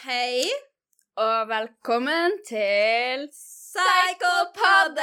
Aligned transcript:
Hei, 0.00 0.48
og 1.16 1.48
velkommen 1.48 2.32
til 2.48 3.28
Psykopodden! 3.28 5.00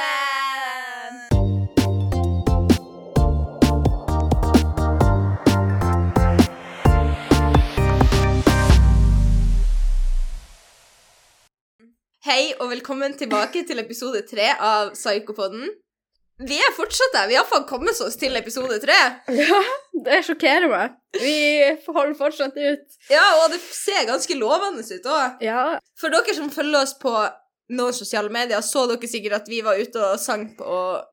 Hei, 12.24 12.52
og 12.60 12.70
velkommen 12.70 13.14
tilbake 13.18 13.62
til 13.68 13.78
episode 13.78 14.26
tre 14.26 14.50
av 14.58 14.90
Psykopodden. 14.98 15.70
Vi 16.38 16.54
er 16.62 16.70
fortsatt 16.76 17.14
der. 17.16 17.26
Vi 17.30 17.34
har 17.34 17.42
iallfall 17.42 17.64
kommet 17.66 17.98
oss 18.04 18.14
til 18.20 18.36
episode 18.38 18.76
tre. 18.82 18.98
Ja, 19.34 19.58
det 20.06 20.20
sjokkerer 20.26 20.68
meg. 20.70 20.92
Vi 21.18 21.34
holder 21.88 22.14
fortsatt 22.18 22.54
ut. 22.54 22.84
Ja, 23.10 23.24
og 23.42 23.50
det 23.54 23.58
ser 23.74 24.06
ganske 24.06 24.36
lovende 24.38 24.84
ut 24.86 25.08
òg. 25.10 25.42
Ja, 25.42 25.64
For 25.98 26.14
dere 26.14 26.36
som 26.36 26.50
følger 26.54 26.84
oss 26.84 26.94
på 27.02 27.10
noen 27.74 27.92
sosiale 27.96 28.30
medier, 28.32 28.62
så 28.64 28.86
dere 28.88 29.10
sikkert 29.10 29.40
at 29.42 29.50
vi 29.50 29.58
var 29.66 29.76
ute 29.82 29.98
og 30.12 30.20
sang 30.22 30.46
på 30.56 30.64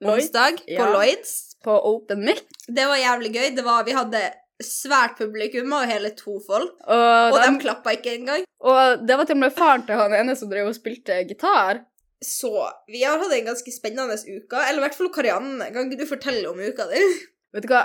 Lloyd? 0.06 0.14
onsdag 0.22 0.62
på 0.62 0.78
Ja. 0.78 0.92
Lloyds. 0.94 1.34
på 1.66 1.74
Open 1.90 2.22
Mic. 2.22 2.44
Det 2.70 2.86
var 2.86 2.96
jævlig 3.02 3.32
gøy. 3.34 3.48
Det 3.58 3.64
var, 3.66 3.84
vi 3.88 3.96
hadde 3.98 4.22
svært 4.62 5.18
publikum 5.18 5.74
og 5.74 5.88
hele 5.90 6.12
to 6.16 6.38
folk, 6.46 6.78
Og, 6.86 7.34
og 7.34 7.40
de 7.42 7.48
de 7.50 7.60
klappa 7.66 7.92
ikke 7.98 8.14
engang. 8.20 8.46
og 8.62 9.02
det 9.08 9.18
var 9.18 9.26
til 9.26 9.36
og 9.36 9.42
med 9.42 9.52
faren 9.58 9.82
til 9.88 9.98
han 10.00 10.14
ene 10.14 10.36
som 10.38 10.48
drev 10.50 10.70
og 10.70 10.76
spilte 10.78 11.18
gitar. 11.28 11.82
Så 12.24 12.52
vi 12.88 13.04
har 13.04 13.20
hatt 13.20 13.34
en 13.36 13.50
ganske 13.52 13.74
spennende 13.76 14.16
uke, 14.16 14.62
eller 14.62 14.80
i 14.80 14.86
hvert 14.86 14.98
fall 14.98 15.12
Karianne. 15.14 15.68
Kan 15.74 15.90
ikke 15.92 16.04
du 16.04 16.10
fortelle 16.10 16.48
om 16.50 16.60
uka 16.62 16.88
di? 16.91 17.04
Vet 17.55 17.68
du 17.68 17.72
hva? 17.74 17.84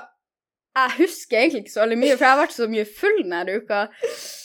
Jeg 0.78 0.94
husker 1.00 1.40
egentlig 1.40 1.64
ikke 1.64 1.72
så 1.72 1.82
veldig 1.82 1.98
mye, 1.98 2.14
for 2.14 2.24
jeg 2.24 2.30
har 2.30 2.38
vært 2.38 2.54
så 2.54 2.66
mye 2.70 2.86
full 2.86 3.16
denne 3.24 3.56
uka. 3.58 3.80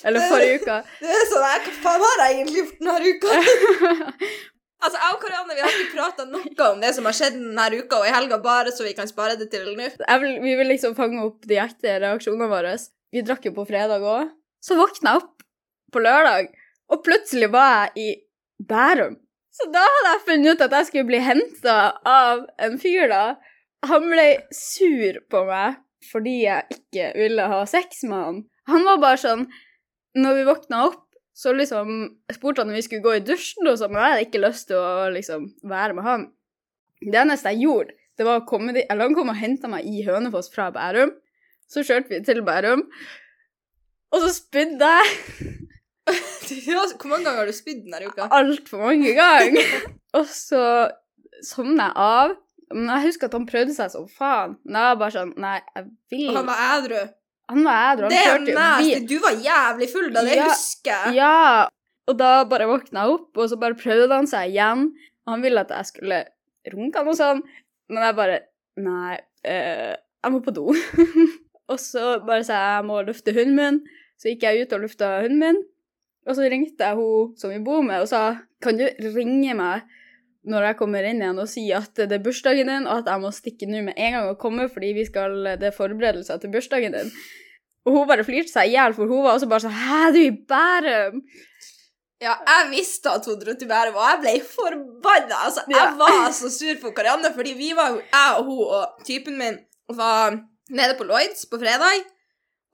Eller 0.09 0.25
forrige 0.31 0.57
uka. 0.63 0.79
Du 0.97 1.05
er 1.05 1.29
sånn, 1.29 1.45
Hva 1.45 1.75
faen 1.85 2.05
har 2.07 2.23
jeg 2.23 2.37
egentlig 2.39 2.63
gjort 2.63 2.83
denne 2.89 3.13
uka? 3.13 3.39
Altså, 4.85 4.99
Jeg 5.01 5.15
og 5.15 5.21
Karianne 5.23 5.55
vi 5.55 5.63
har 5.63 5.71
ikke 5.71 5.95
prata 5.95 6.25
noe 6.29 6.65
om 6.67 6.81
det 6.83 6.91
som 6.93 7.07
har 7.07 7.15
skjedd 7.17 7.37
denne 7.39 7.63
uka 7.79 8.01
og 8.01 8.05
i 8.05 8.11
helga, 8.13 8.37
bare 8.43 8.73
så 8.75 8.85
vi 8.85 8.91
kan 8.93 9.07
spare 9.09 9.37
det 9.39 9.47
til 9.49 9.71
nå. 9.71 9.87
Vil, 10.21 10.35
vi 10.43 10.53
vil 10.59 10.69
liksom 10.69 10.93
fange 10.97 11.23
opp 11.23 11.47
de 11.49 11.57
ekte 11.63 11.95
reaksjonene 12.03 12.49
våre. 12.51 12.75
Vi 13.15 13.23
drakk 13.25 13.47
jo 13.47 13.53
på 13.55 13.65
fredag 13.69 14.05
òg. 14.05 14.29
Så 14.61 14.77
våkna 14.77 15.15
jeg 15.15 15.23
opp 15.23 15.45
på 15.95 16.03
lørdag, 16.03 16.51
og 16.91 17.01
plutselig 17.07 17.49
var 17.55 17.95
jeg 17.95 18.03
i 18.03 18.07
Bærum. 18.67 19.15
Så 19.55 19.69
da 19.71 19.83
hadde 19.83 20.11
jeg 20.11 20.23
funnet 20.27 20.55
ut 20.55 20.63
at 20.65 20.73
jeg 20.75 20.87
skulle 20.89 21.09
bli 21.09 21.21
henta 21.23 21.77
av 22.09 22.43
en 22.61 22.75
fyr, 22.81 23.07
da. 23.11 23.23
Han 23.87 24.07
ble 24.11 24.27
sur 24.55 25.21
på 25.31 25.45
meg 25.47 25.81
fordi 26.05 26.35
jeg 26.43 26.75
ikke 26.75 27.07
ville 27.17 27.47
ha 27.49 27.63
sex 27.69 28.03
med 28.05 28.19
han. 28.19 28.41
Han 28.69 28.83
var 28.85 29.01
bare 29.01 29.21
sånn 29.21 29.47
Når 30.15 30.37
vi 30.37 30.43
våkna 30.47 30.83
opp, 30.89 31.01
så 31.35 31.51
liksom 31.51 31.89
spurte 32.31 32.61
han 32.61 32.69
om 32.71 32.77
vi 32.77 32.83
skulle 32.85 33.03
gå 33.03 33.17
i 33.17 33.23
dusjen, 33.25 33.67
og 33.67 33.75
sånn, 33.75 33.91
men 33.91 33.99
jeg 33.99 34.13
hadde 34.13 34.25
ikke 34.29 34.43
lyst 34.45 34.69
til 34.69 34.79
å 34.79 35.09
liksom 35.11 35.49
være 35.67 35.97
med 35.97 36.07
han. 36.07 36.21
Det 37.01 37.19
eneste 37.19 37.51
jeg 37.51 37.65
gjorde, 37.65 37.97
det 38.15 38.27
var 38.27 38.39
å 38.39 38.45
komme 38.47 38.71
dit 38.71 38.87
Eller 38.87 39.09
han 39.09 39.17
kom 39.17 39.33
og 39.33 39.35
henta 39.35 39.67
meg 39.67 39.83
i 39.83 40.05
Hønefoss 40.05 40.47
fra 40.53 40.69
Bærum. 40.71 41.11
Så 41.67 41.83
kjørte 41.83 42.13
vi 42.13 42.21
til 42.23 42.39
Bærum, 42.47 42.85
og 44.15 44.23
så 44.23 44.31
spydde 44.37 44.91
jeg 44.95 45.49
Hvor 46.99 47.09
mange 47.09 47.25
ganger 47.25 47.41
har 47.41 47.49
du 47.49 47.55
spydd 47.55 47.85
denne 47.85 48.05
uka? 48.05 48.27
altfor 48.31 48.83
mange 48.85 49.13
ganger. 49.17 49.77
og 50.17 50.27
så 50.29 50.63
sovna 51.45 51.89
jeg 51.89 51.95
av. 52.05 52.35
Men 52.73 52.89
jeg 52.95 53.11
husker 53.11 53.29
at 53.29 53.37
han 53.37 53.45
prøvde 53.49 53.75
seg 53.75 53.93
som 53.93 54.07
faen. 54.09 54.57
Men 54.65 54.79
jeg 54.79 54.89
var 54.89 54.99
bare 55.01 55.15
sånn 55.15 55.33
Nei, 55.41 55.57
jeg 55.75 55.87
vil 56.11 56.29
Og 56.31 56.39
han 56.39 56.49
var 56.49 56.63
ædru. 56.65 57.01
Han 57.53 57.65
var 57.67 57.81
ædru. 57.91 58.05
Han 58.07 58.13
Det 58.13 58.21
er 58.21 58.59
nasty. 58.59 59.01
Du 59.09 59.17
var 59.23 59.35
jævlig 59.47 59.89
full 59.91 60.07
da, 60.13 60.23
det 60.25 60.37
Ja, 60.39 60.47
husker 60.49 60.93
jeg. 60.93 61.17
Ja. 61.19 61.67
Og 62.09 62.17
da 62.21 62.31
bare 62.49 62.69
våkna 62.69 63.05
jeg 63.05 63.17
opp, 63.17 63.29
og 63.37 63.49
så 63.49 63.57
bare 63.61 63.77
prøvde 63.77 64.13
han 64.13 64.29
seg 64.29 64.53
igjen. 64.53 64.89
Og 65.25 65.35
han 65.35 65.45
ville 65.45 65.61
at 65.65 65.73
jeg 65.73 65.89
skulle 65.89 66.19
runke 66.73 67.01
han 67.01 67.09
og 67.09 67.17
sånn, 67.17 67.41
men 67.93 68.05
jeg 68.07 68.17
bare 68.17 68.41
Nei, 68.75 69.15
eh, 69.47 69.93
jeg 69.95 70.33
må 70.33 70.41
på 70.43 70.51
do. 70.51 70.73
og 71.71 71.77
så 71.79 72.17
bare 72.25 72.43
sa 72.43 72.57
jeg 72.57 72.73
jeg 72.73 72.87
må 72.89 72.97
lufte 73.07 73.33
hunden 73.37 73.55
min. 73.55 73.77
Så 74.19 74.33
gikk 74.33 74.43
jeg 74.43 74.65
ut 74.65 74.75
og 74.75 74.83
lufta 74.83 75.11
hunden 75.23 75.39
min. 75.39 75.61
Og 76.25 76.37
så 76.37 76.47
ringte 76.49 76.87
jeg 76.87 76.97
hun 76.97 77.35
som 77.39 77.53
vi 77.53 77.61
bor 77.63 77.83
med, 77.85 78.01
og 78.01 78.09
sa 78.09 78.39
kan 78.63 78.79
du 78.79 78.85
ringe 79.13 79.53
meg 79.57 79.85
når 80.45 80.67
jeg 80.69 80.77
kommer 80.77 81.05
inn 81.05 81.21
igjen 81.21 81.41
og 81.41 81.49
si 81.49 81.63
at 81.73 81.97
det 81.97 82.19
er 82.19 82.21
bursdagen 82.21 82.69
din, 82.69 82.85
og 82.85 83.01
at 83.01 83.09
jeg 83.09 83.21
må 83.23 83.31
stikke 83.33 83.69
nå 83.69 83.81
med 83.87 83.97
en 83.97 84.17
gang 84.17 84.29
og 84.29 84.39
komme 84.41 84.67
fordi 84.69 84.91
vi 84.97 85.05
skal, 85.07 85.37
det 85.57 85.71
er 85.71 85.75
forberedelser 85.75 86.41
til 86.41 86.53
bursdagen 86.53 86.93
din. 86.93 87.11
Og 87.85 87.93
hun 87.93 88.09
bare 88.09 88.25
flirte 88.25 88.53
seg 88.53 88.69
i 88.69 88.75
hjel, 88.75 88.95
for 88.97 89.09
hun 89.09 89.25
var 89.25 89.37
også 89.37 89.49
bare 89.49 89.65
sånn 89.67 89.77
Hæ, 89.77 90.01
du 90.13 90.19
er 90.19 90.25
i 90.25 90.33
Bærum? 90.49 91.21
Ja, 92.23 92.33
jeg 92.47 92.69
visste 92.71 93.11
at 93.11 93.27
hun 93.29 93.37
dro 93.41 93.53
til 93.53 93.69
Bærum, 93.69 93.97
og 93.99 94.07
jeg 94.09 94.21
ble 94.23 94.33
forbanna. 94.49 95.43
Altså, 95.45 95.65
jeg 95.69 95.93
var 95.99 96.31
så 96.33 96.49
sur 96.53 96.81
på 96.81 96.93
Karianne, 96.97 97.33
fordi 97.35 97.53
vi 97.57 97.69
var 97.77 97.99
jeg 97.99 98.39
og 98.39 98.49
hun 98.49 98.63
og 98.79 99.05
typen 99.05 99.37
min 99.41 99.59
var 99.93 100.39
nede 100.73 100.97
på 100.97 101.05
Lloyds 101.05 101.45
på 101.51 101.61
fredag. 101.61 102.05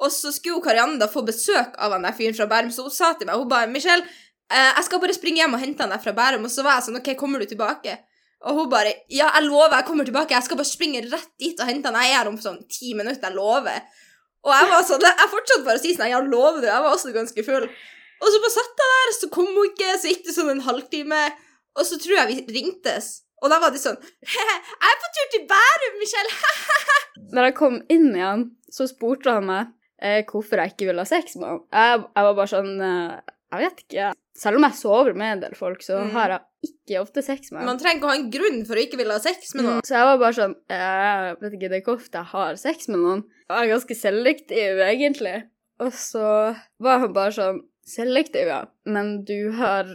Og 0.01 0.09
så 0.13 0.31
skulle 0.33 0.63
Karianne 0.65 0.97
da 1.01 1.07
få 1.11 1.23
besøk 1.25 1.75
av 1.77 1.93
han 1.93 2.05
der 2.05 2.15
fyren 2.17 2.37
fra 2.37 2.47
Bærum, 2.49 2.71
så 2.73 2.85
hun 2.87 2.93
sa 2.93 3.11
til 3.17 3.29
meg 3.29 3.37
hun 3.37 3.49
bare, 3.51 3.69
Michelle, 3.69 4.07
eh, 4.49 4.71
jeg 4.71 4.87
skal 4.87 5.01
bare 5.03 5.17
springe 5.17 5.43
hjem 5.43 5.57
og 5.57 5.61
hente 5.61 5.85
han 5.85 5.93
der 5.93 6.01
fra 6.01 6.15
Bærum. 6.17 6.47
Og 6.47 6.53
så 6.53 6.65
var 6.65 6.79
jeg 6.79 6.87
sånn 6.87 7.01
OK, 7.01 7.11
kommer 7.19 7.43
du 7.43 7.49
tilbake? 7.49 7.99
Og 8.49 8.57
hun 8.57 8.69
bare 8.71 8.95
Ja, 9.13 9.29
jeg 9.35 9.45
lover, 9.45 9.75
jeg 9.77 9.85
kommer 9.85 10.07
tilbake. 10.07 10.33
Jeg 10.33 10.47
skal 10.47 10.57
bare 10.57 10.71
springe 10.71 11.03
rett 11.05 11.33
dit 11.39 11.59
og 11.59 11.69
hente 11.69 11.91
han. 11.91 11.99
Jeg 12.01 12.15
er 12.15 12.23
her 12.23 12.31
om 12.31 12.39
sånn 12.41 12.61
ti 12.71 12.95
minutter, 12.97 13.29
jeg 13.29 13.37
lover. 13.37 13.81
Og 14.41 14.53
jeg 14.55 14.69
var 14.71 14.85
sånn, 14.87 15.05
jeg 15.05 15.29
fortsatte 15.29 15.65
bare 15.67 15.77
å 15.77 15.83
si 15.83 15.93
sånn 15.93 16.09
Ja, 16.09 16.21
lover 16.25 16.63
du? 16.63 16.69
Jeg 16.69 16.85
var 16.85 16.95
også 16.95 17.13
ganske 17.13 17.45
full. 17.45 17.67
Og 18.21 18.29
så 18.29 18.39
bare 18.41 18.53
satt 18.53 18.81
jeg 18.81 18.93
der, 18.93 19.11
så 19.17 19.29
kom 19.33 19.49
hun 19.49 19.67
ikke, 19.69 19.97
så 19.97 20.09
gikk 20.09 20.25
det 20.25 20.33
sånn 20.33 20.49
en 20.53 20.65
halvtime, 20.65 21.21
og 21.77 21.85
så 21.87 21.97
tror 22.01 22.19
jeg 22.19 22.29
vi 22.29 22.57
ringtes. 22.59 23.07
Og 23.41 23.49
da 23.49 23.57
var 23.61 23.73
de 23.73 23.79
sånn 23.81 23.97
Jeg 24.21 24.57
er 24.85 24.97
på 25.01 25.09
tur 25.15 25.29
til 25.33 25.45
Bærum, 25.49 25.95
Michelle! 26.01 26.33
Når 27.33 27.47
jeg 27.47 27.55
kom 27.57 27.79
inn 27.93 28.11
igjen, 28.13 28.43
så 28.69 28.85
spurte 28.89 29.33
han 29.37 29.47
meg 29.49 29.71
eh, 30.01 30.23
hvorfor 30.29 30.61
jeg 30.61 30.73
ikke 30.73 30.87
ville 30.89 31.03
ha 31.05 31.09
sex 31.09 31.35
med 31.37 31.47
henne. 31.47 31.63
Jeg, 31.71 32.01
jeg 32.15 32.27
var 32.27 32.35
bare 32.41 32.51
sånn 32.51 32.73
eh, 32.81 33.19
Jeg 33.51 33.59
vet 33.65 33.81
ikke. 33.85 34.09
Selv 34.41 34.57
om 34.61 34.63
jeg 34.63 34.77
sover 34.79 35.13
med 35.19 35.33
en 35.35 35.41
del 35.43 35.55
folk, 35.59 35.81
så 35.83 35.97
Mm. 36.05 36.11
har 36.15 36.29
jeg 36.29 36.69
ikke 36.71 37.01
ofte 37.01 37.21
sex 37.25 37.51
med 37.51 37.65
Man 37.67 37.77
trenger 37.81 37.97
ikke 37.99 38.07
å 38.07 38.11
ha 38.13 38.15
en 38.19 38.29
grunn 38.31 38.61
for 38.69 38.75
å 38.79 38.83
ikke 38.85 38.97
ville 39.01 39.13
ha 39.17 39.19
sex 39.19 39.53
med 39.55 39.65
noen. 39.65 39.81
Så 39.83 39.95
jeg 39.97 40.05
var 40.07 40.21
bare 40.21 40.37
sånn 40.37 40.55
eh, 40.71 41.25
Jeg 41.31 41.39
vet 41.41 41.57
ikke, 41.57 41.69
det 41.69 41.75
er 41.77 41.81
ikke 41.83 41.95
ofte 41.97 42.21
jeg 42.21 42.31
har 42.31 42.55
sex 42.61 42.87
med 42.87 42.99
noen. 43.03 43.23
Jeg 43.49 43.57
er 43.65 43.73
ganske 43.73 43.97
selektiv, 43.99 44.79
egentlig. 44.87 45.35
Og 45.81 45.91
så 45.97 46.23
var 46.79 46.99
hun 47.03 47.13
bare 47.17 47.35
sånn 47.35 47.61
Selektiv, 47.91 48.45
ja, 48.47 48.59
men 48.85 49.23
du 49.25 49.51
har 49.57 49.87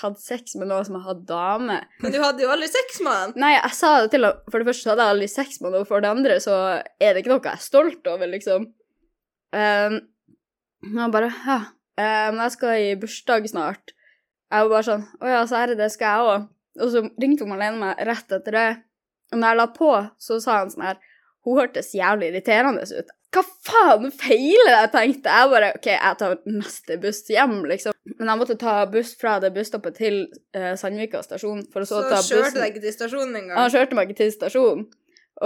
hatt 0.00 0.18
sex 0.20 0.56
med 0.58 0.68
noen 0.68 0.84
som 0.84 0.96
har 0.98 1.14
hatt 1.14 1.22
dame. 1.28 1.76
Men 2.02 2.12
du 2.12 2.18
hadde 2.20 2.42
jo 2.42 2.50
aldri 2.52 2.66
sex 2.68 2.98
med 3.06 3.12
han. 3.14 3.32
Nei, 3.40 3.52
jeg 3.54 3.72
sa 3.78 3.92
det 4.02 4.10
til 4.12 4.26
ham. 4.26 4.40
For 4.50 4.58
det 4.60 4.66
første 4.68 4.90
hadde 4.90 5.06
jeg 5.06 5.14
aldri 5.14 5.28
sex 5.30 5.60
med 5.62 5.72
noe, 5.72 5.86
for 5.88 6.02
det 6.04 6.10
andre 6.10 6.36
så 6.42 6.56
er 7.00 7.14
det 7.14 7.22
ikke 7.22 7.32
noe 7.32 7.40
jeg 7.46 7.54
er 7.54 7.62
stolt 7.64 8.10
over, 8.12 8.26
liksom. 8.34 8.66
Um, 9.50 9.96
og 10.86 11.12
bare 11.12 11.30
Ja, 11.32 11.56
eh, 11.98 12.28
men 12.30 12.40
jeg 12.44 12.54
skal 12.56 12.84
i 12.84 12.94
bursdag 13.00 13.48
snart. 13.50 13.94
Jeg 14.50 14.66
var 14.66 14.70
bare 14.70 14.86
sånn 14.86 15.06
Å 15.20 15.30
ja, 15.30 15.40
så 15.46 15.62
det 15.74 15.90
skal 15.92 16.10
jeg 16.10 16.30
òg. 16.30 16.48
Og 16.80 16.92
så 16.92 17.02
ringte 17.20 17.44
hun 17.46 17.56
alene 17.56 17.80
meg 17.80 18.02
rett 18.06 18.32
etter 18.32 18.56
det. 18.56 18.68
Og 19.30 19.38
når 19.38 19.52
jeg 19.52 19.60
la 19.60 19.66
på, 19.74 19.90
så 20.18 20.38
sa 20.42 20.60
han 20.62 20.70
sånn 20.72 20.86
her 20.88 21.00
Hun 21.46 21.58
hørtes 21.58 21.94
jævlig 21.96 22.30
irriterende 22.30 22.84
ut. 22.84 23.10
Hva 23.30 23.44
faen 23.62 24.10
feiler 24.10 24.72
jeg, 24.72 24.90
tenkte 24.90 25.30
jeg. 25.30 25.50
bare 25.52 25.68
OK, 25.76 25.86
jeg 25.92 26.18
tar 26.18 26.40
neste 26.50 26.96
buss 27.02 27.20
hjem, 27.30 27.60
liksom. 27.70 27.94
Men 28.18 28.32
jeg 28.32 28.40
måtte 28.40 28.56
ta 28.58 28.74
buss 28.90 29.12
fra 29.20 29.36
det 29.42 29.52
busstoppet 29.54 30.00
til 30.00 30.18
uh, 30.56 30.72
Sandvika 30.78 31.22
stasjon 31.22 31.62
for 31.70 31.84
å 31.84 31.86
så, 31.86 32.00
Så 32.02 32.10
ta 32.10 32.18
kjørte 32.18 32.48
bussen. 32.48 32.58
deg 32.58 32.72
ikke 32.74 32.84
til 32.88 32.96
stasjonen 32.96 33.38
engang. 33.38 33.60
Han 33.60 33.70
kjørte 33.72 33.98
meg 33.98 34.10
ikke 34.10 34.20
til 34.24 34.34
stasjonen. 34.34 34.88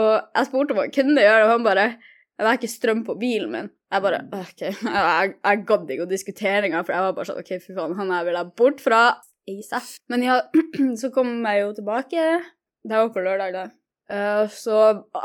Og 0.01 0.13
jeg 0.17 0.49
spurte 0.49 0.75
om 0.75 0.81
han 0.81 0.95
kunne 0.97 1.27
gjøre 1.27 1.43
det, 1.43 1.47
og 1.47 1.53
han 1.53 1.67
bare 1.69 1.87
Det 2.35 2.47
er 2.49 2.57
ikke 2.59 2.73
strøm 2.73 3.05
på 3.07 3.15
bilen 3.21 3.53
min. 3.53 3.69
Jeg 3.95 4.03
bare 4.03 4.19
OK. 4.35 4.63
Jeg, 4.99 5.35
jeg 5.45 5.63
gadd 5.69 5.91
ikke 5.95 6.07
å 6.09 6.11
diskutere 6.11 6.67
engang, 6.67 6.83
for 6.87 6.97
jeg 6.97 7.05
var 7.07 7.15
bare 7.15 7.29
sånn 7.31 7.39
OK, 7.45 7.53
fy 7.63 7.77
faen, 7.77 7.95
han 8.01 8.11
her 8.11 8.25
vil 8.27 8.39
jeg 8.41 8.51
bort 8.59 8.83
fra 8.83 9.01
ASAP. 9.51 9.93
Men 10.11 10.25
ja, 10.27 10.41
så 11.01 11.11
kom 11.15 11.31
jeg 11.47 11.61
jo 11.63 11.73
tilbake. 11.79 12.25
Det 12.85 12.99
var 12.99 13.13
på 13.15 13.23
lørdag, 13.25 13.55
da. 13.55 13.65
Eh, 14.13 14.43
så 14.53 14.81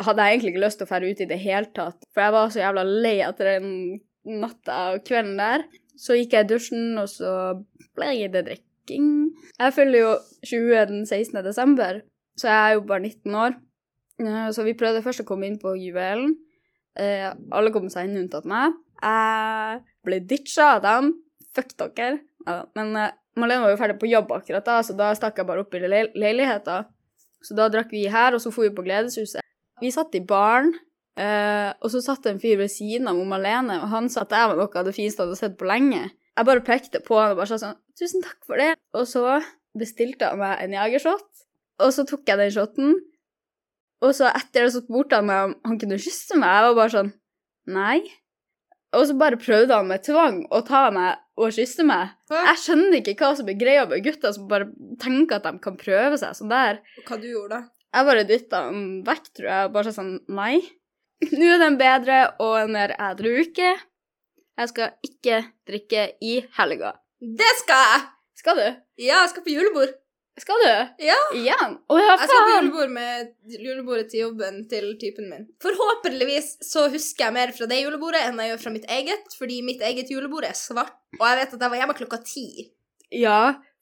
hadde 0.06 0.24
jeg 0.28 0.38
egentlig 0.38 0.54
ikke 0.54 0.64
lyst 0.64 0.80
til 0.80 0.88
å 0.88 0.92
dra 0.94 1.10
ut 1.10 1.24
i 1.26 1.30
det 1.34 1.40
hele 1.42 1.72
tatt, 1.76 2.06
for 2.14 2.24
jeg 2.24 2.36
var 2.38 2.54
så 2.54 2.62
jævla 2.62 2.84
lei 2.88 3.16
etter 3.26 3.50
den 3.58 3.72
natta 4.40 4.78
og 4.94 5.02
kvelden 5.08 5.40
der. 5.42 5.66
Så 6.00 6.16
gikk 6.16 6.36
jeg 6.38 6.46
i 6.46 6.52
dusjen, 6.54 6.86
og 7.02 7.10
så 7.12 7.32
ble 7.98 8.12
jeg 8.16 8.32
det 8.36 8.46
drikking. 8.48 9.10
Jeg 9.60 9.76
fyller 9.76 10.00
jo 10.06 10.14
20 10.48 10.86
den 10.94 11.02
16. 11.10 11.42
desember, 11.44 12.04
så 12.40 12.48
jeg 12.48 12.60
er 12.70 12.78
jo 12.78 12.86
bare 12.88 13.04
19 13.10 13.36
år. 13.48 13.58
Eh, 14.24 14.46
Så 14.56 14.64
vi 14.68 14.78
prøvde 14.80 15.04
først 15.04 15.26
å 15.26 15.28
komme 15.28 15.50
inn 15.50 15.58
på 15.60 15.74
Juvelen. 15.80 16.38
Eh, 17.00 17.30
alle 17.56 17.72
kom 17.74 17.88
seg 17.92 18.10
inn 18.10 18.20
unntatt 18.26 18.48
meg. 18.50 18.76
Jeg 19.00 19.82
ble 20.06 20.20
ditcha 20.28 20.76
av 20.76 20.84
dem. 20.84 21.14
Fuck 21.56 21.76
dere. 21.80 22.20
Ja, 22.48 22.62
men 22.78 22.96
eh, 23.00 23.16
Malene 23.40 23.64
var 23.64 23.74
jo 23.74 23.80
ferdig 23.80 24.00
på 24.02 24.10
jobb 24.10 24.32
akkurat 24.36 24.66
da, 24.68 24.80
så 24.84 24.96
da 24.98 25.14
stakk 25.16 25.38
jeg 25.40 25.48
bare 25.48 25.64
opp 25.64 25.76
i 25.78 25.80
le 25.80 26.02
leiligheta. 26.18 26.82
Så 27.46 27.56
da 27.56 27.70
drakk 27.72 27.94
vi 27.94 28.04
her, 28.12 28.36
og 28.36 28.44
så 28.44 28.52
for 28.52 28.66
vi 28.66 28.74
på 28.76 28.84
Gledeshuset. 28.84 29.46
Vi 29.80 29.92
satt 29.96 30.16
i 30.18 30.24
baren, 30.28 30.74
eh, 31.16 31.70
og 31.80 31.94
så 31.94 32.02
satt 32.04 32.28
en 32.28 32.42
fyr 32.42 32.58
ved 32.60 32.72
siden 32.74 33.08
av 33.08 33.22
Malene, 33.30 33.78
og 33.80 33.94
han 33.94 34.10
sa 34.12 34.26
at 34.26 34.36
jeg 34.36 34.50
var 34.52 34.60
noe 34.60 34.82
av 34.82 34.90
det 34.90 34.96
fineste 34.98 35.24
jeg 35.24 35.30
hadde 35.30 35.40
sett 35.40 35.56
på 35.60 35.70
lenge. 35.70 36.10
Jeg 36.10 36.48
bare 36.50 36.66
pekte 36.66 37.04
på 37.06 37.16
han 37.20 37.34
og 37.34 37.40
bare 37.40 37.52
sa 37.52 37.62
sånn 37.62 37.80
'Tusen 37.96 38.24
takk 38.24 38.40
for 38.48 38.60
det.' 38.60 38.76
Og 38.96 39.08
så 39.08 39.40
bestilte 39.78 40.28
han 40.32 40.40
meg 40.40 40.60
en 40.64 40.76
jagershot, 40.76 41.28
og 41.80 41.94
så 41.96 42.06
tok 42.08 42.28
jeg 42.28 42.40
den 42.40 42.52
shoten. 42.52 42.96
Og 44.06 44.16
så 44.16 44.30
etter 44.32 44.66
det 44.66 44.74
så 44.76 44.82
spurte 44.84 45.20
han 45.20 45.28
meg 45.28 45.50
om 45.50 45.56
han 45.68 45.80
kunne 45.82 46.00
kysse 46.00 46.38
meg. 46.40 46.56
Jeg 46.56 46.68
var 46.68 46.78
bare 46.78 46.94
sånn 46.96 47.14
Nei. 47.70 48.00
Og 48.98 49.04
så 49.06 49.14
bare 49.20 49.38
prøvde 49.38 49.76
han 49.76 49.90
med 49.92 50.02
tvang 50.02 50.40
å 50.50 50.64
ta 50.66 50.88
meg 50.94 51.20
og 51.38 51.52
kysse 51.54 51.84
meg. 51.86 52.16
Jeg 52.34 52.62
skjønner 52.64 52.98
ikke 53.00 53.14
hva 53.20 53.36
som 53.38 53.52
er 53.52 53.60
greia 53.60 53.84
med 53.90 54.02
gutter 54.06 54.34
som 54.34 54.48
bare 54.50 54.72
tenker 55.02 55.38
at 55.38 55.46
de 55.46 55.62
kan 55.62 55.78
prøve 55.78 56.18
seg 56.18 56.34
sånn 56.40 56.50
der. 56.50 56.82
Hva 57.06 57.20
du 57.22 57.28
gjorde 57.30 57.60
da? 57.60 57.62
Jeg 57.90 58.06
bare 58.06 58.26
dytta 58.30 58.64
han 58.68 58.82
vekk, 59.06 59.30
tror 59.38 59.50
jeg, 59.50 59.68
og 59.70 59.76
bare 59.78 59.94
sånn 59.94 60.12
Nei. 60.40 60.56
Nå 61.30 61.46
er 61.52 61.62
det 61.62 61.68
en 61.68 61.80
bedre 61.80 62.20
og 62.42 62.56
en 62.64 62.74
mer 62.74 62.96
edru 62.96 63.32
uke. 63.44 63.76
Jeg 64.60 64.72
skal 64.72 64.94
ikke 65.06 65.42
drikke 65.70 66.06
i 66.26 66.40
helga. 66.58 66.96
Det 67.20 67.50
skal 67.62 67.86
jeg! 67.94 68.08
Skal 68.40 68.56
du? 68.60 68.68
Ja, 69.00 69.22
jeg 69.22 69.32
skal 69.34 69.44
på 69.44 69.52
julebord. 69.52 69.92
Skal 70.40 70.62
du? 70.64 70.72
Ja. 71.04 71.18
Igjen? 71.36 71.78
Å 71.92 72.00
ja, 72.00 72.16
Jeg 72.16 72.30
skal 72.30 72.46
på 72.48 72.56
julebord 72.56 72.94
med 72.96 73.32
julebordet 73.60 74.08
til 74.12 74.24
jobben 74.26 74.62
til 74.72 74.92
typen 75.02 75.30
min. 75.32 75.48
Forhåpentligvis 75.64 76.52
så 76.66 76.88
husker 76.94 77.28
jeg 77.28 77.36
mer 77.36 77.54
fra 77.56 77.68
det 77.70 77.82
julebordet 77.82 78.24
enn 78.28 78.40
jeg 78.44 78.54
gjør 78.54 78.62
fra 78.64 78.76
mitt 78.76 78.88
eget, 79.00 79.34
fordi 79.40 79.62
mitt 79.66 79.84
eget 79.86 80.12
julebord 80.14 80.48
er 80.48 80.58
svart. 80.58 80.96
Og 81.20 81.26
jeg 81.28 81.42
vet 81.42 81.56
at 81.58 81.66
jeg 81.66 81.74
var 81.74 81.82
hjemme 81.82 81.98
klokka 81.98 82.22
ti. 82.24 82.48
Ja, 83.16 83.42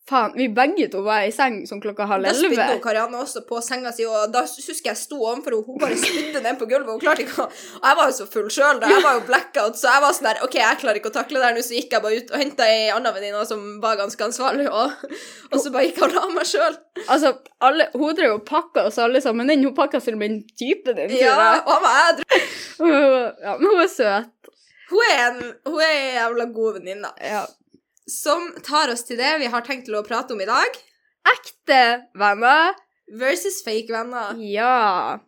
faen. 0.10 0.34
Vi 0.36 0.48
begge 0.56 0.88
to 0.92 1.02
var 1.06 1.26
i 1.28 1.32
seng 1.36 1.60
sånn 1.68 1.82
klokka 1.84 2.08
halv 2.10 2.28
Da 2.28 2.34
spydde 2.36 2.78
Karianne 2.84 3.20
også 3.22 3.44
på 3.48 3.60
senga 3.64 3.92
si, 3.96 4.06
og 4.08 4.32
da 4.34 4.44
husker 4.48 4.92
jeg 4.92 5.00
sto 5.00 5.20
overfor 5.20 5.56
henne, 5.56 5.64
hun 5.68 5.82
bare 5.82 5.98
spydde 6.00 6.44
ned 6.46 6.60
på 6.60 6.70
gulvet, 6.70 6.92
hun 6.94 7.02
klarte 7.04 7.26
ikke 7.26 7.44
å 7.44 7.48
Og 7.48 7.88
jeg 7.90 8.00
var 8.00 8.12
jo 8.12 8.16
så 8.20 8.28
full 8.32 8.50
sjøl 8.54 8.82
da, 8.82 8.92
jeg 8.94 9.04
var 9.06 9.20
jo 9.20 9.26
blackout, 9.28 9.80
så 9.80 9.92
jeg 9.92 10.06
var 10.06 10.16
sånn 10.18 10.30
der 10.30 10.44
OK, 10.48 10.60
jeg 10.62 10.82
klarer 10.84 11.02
ikke 11.02 11.12
å 11.12 11.18
takle 11.18 11.42
det 11.42 11.50
her 11.50 11.58
nå, 11.58 11.66
så 11.66 11.78
gikk 11.78 11.98
jeg 11.98 12.06
bare 12.06 12.22
ut 12.22 12.34
og 12.34 12.44
henta 12.44 12.70
ei 12.72 12.88
anna 12.94 13.14
venninne 13.16 13.44
som 13.50 13.66
var 13.84 14.00
ganske 14.00 14.28
ansvarlig, 14.30 14.70
og, 14.72 15.08
og 15.52 15.60
så 15.64 15.74
bare 15.76 15.90
gikk 15.90 16.02
jeg 16.02 16.08
og 16.10 16.16
la 16.16 16.26
meg 16.38 16.50
sjøl. 16.50 16.80
Altså, 17.08 17.34
alle, 17.64 17.90
hun 17.96 18.16
drev 18.18 18.38
og 18.40 18.46
pakka 18.48 18.88
oss 18.90 18.98
alle 19.02 19.22
sammen 19.24 19.50
inn. 19.54 19.66
Hun 19.66 19.76
pakka 19.78 20.02
til 20.04 20.18
og 20.18 20.22
med 20.22 20.40
typen 20.58 20.98
din. 20.98 21.14
Ja, 21.20 21.36
jeg. 21.36 21.62
og 21.66 21.84
var 21.84 22.00
ædru. 22.08 22.42
ja, 23.44 23.56
men 23.60 23.70
hun 23.70 23.84
er 23.84 23.92
søt. 23.92 24.34
Hun 24.88 25.04
er 25.04 25.24
en 25.28 25.40
hun 25.68 25.82
er 25.84 25.94
en 25.94 26.14
jævla 26.16 26.46
god 26.56 26.78
venninne. 26.80 27.12
Ja. 27.22 27.44
Som 28.08 28.54
tar 28.64 28.88
oss 28.88 29.04
til 29.04 29.18
det 29.20 29.34
vi 29.42 29.50
har 29.52 29.64
tenkt 29.68 29.90
til 29.90 29.98
å 30.00 30.06
prate 30.08 30.32
om 30.32 30.40
i 30.40 30.48
dag, 30.48 30.78
Ekte 31.28 32.08
venner. 32.16 32.76
versus 33.20 33.64
fake 33.64 33.92
venner. 33.92 34.36
Ja. 34.40 35.20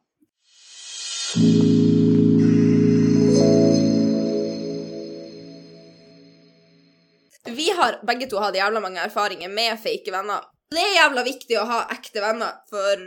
Vi 7.50 7.70
har 7.76 8.00
begge 8.08 8.30
to 8.32 8.40
hatt 8.40 8.56
jævla 8.56 8.80
mange 8.80 9.04
erfaringer 9.04 9.52
med 9.52 9.76
fake 9.84 10.12
venner. 10.16 10.48
Det 10.72 10.80
er 10.80 11.00
jævla 11.02 11.24
viktig 11.26 11.60
å 11.60 11.68
ha 11.68 11.84
ekte 11.92 12.22
venner, 12.24 12.60
for 12.70 13.00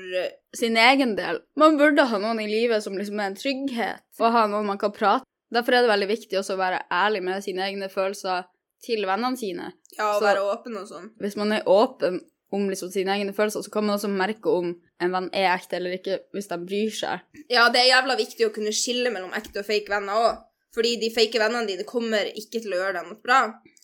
Sin 0.57 0.77
egen 0.77 1.17
del. 1.17 1.41
Man 1.57 1.79
burde 1.81 2.05
ha 2.11 2.19
noen 2.21 2.41
i 2.45 2.49
livet 2.51 2.85
som 2.85 2.97
liksom 2.99 3.21
er 3.21 3.31
en 3.31 3.41
trygghet, 3.41 4.05
og 4.21 4.33
ha 4.35 4.49
noen 4.51 4.69
man 4.69 4.81
kan 4.81 4.93
prate 4.93 5.25
Derfor 5.53 5.77
er 5.77 5.85
det 5.85 5.93
veldig 5.93 6.09
viktig 6.09 6.39
også 6.41 6.57
å 6.57 6.61
være 6.61 6.85
ærlig 6.93 7.21
med 7.25 7.45
sine 7.45 7.65
egne 7.69 7.89
følelser 7.93 8.45
til 8.83 9.07
vennene 9.07 9.39
sine. 9.39 9.73
ja, 9.97 10.13
å 10.15 10.19
Så- 10.19 10.25
være 10.25 10.43
åpen 10.43 10.77
og 10.77 10.89
sånn. 10.89 11.11
Hvis 11.21 11.37
man 11.37 11.53
er 11.53 11.63
åpen 11.67 12.21
om 12.53 12.69
liksom 12.69 12.91
sine 12.93 13.09
egne 13.17 13.33
følelser, 13.33 13.63
så 13.63 13.71
kan 13.71 13.85
man 13.87 13.99
også 13.99 14.09
merke 14.11 14.47
om 14.47 14.75
en 15.01 15.11
venn 15.13 15.31
er 15.33 15.57
ekte 15.57 15.77
eller 15.77 15.97
ikke, 15.99 16.19
hvis 16.35 16.49
de 16.49 16.59
bryr 16.59 16.91
seg. 16.91 17.21
Ja, 17.49 17.69
det 17.69 17.81
er 17.81 17.93
jævla 18.03 18.17
viktig 18.17 18.47
å 18.47 18.53
kunne 18.55 18.73
skille 18.73 19.11
mellom 19.13 19.33
ekte 19.33 19.61
og 19.61 19.67
fake 19.67 19.89
venner 19.89 20.13
òg. 20.13 20.45
Fordi 20.75 20.97
de 21.01 21.11
fake 21.11 21.39
vennene 21.39 21.67
dine 21.67 21.85
kommer 21.85 22.25
ikke 22.33 22.63
til 22.63 22.73
å 22.73 22.81
gjøre 22.81 22.95
deg 22.95 23.07
noe 23.07 23.23
bra. 23.23 23.41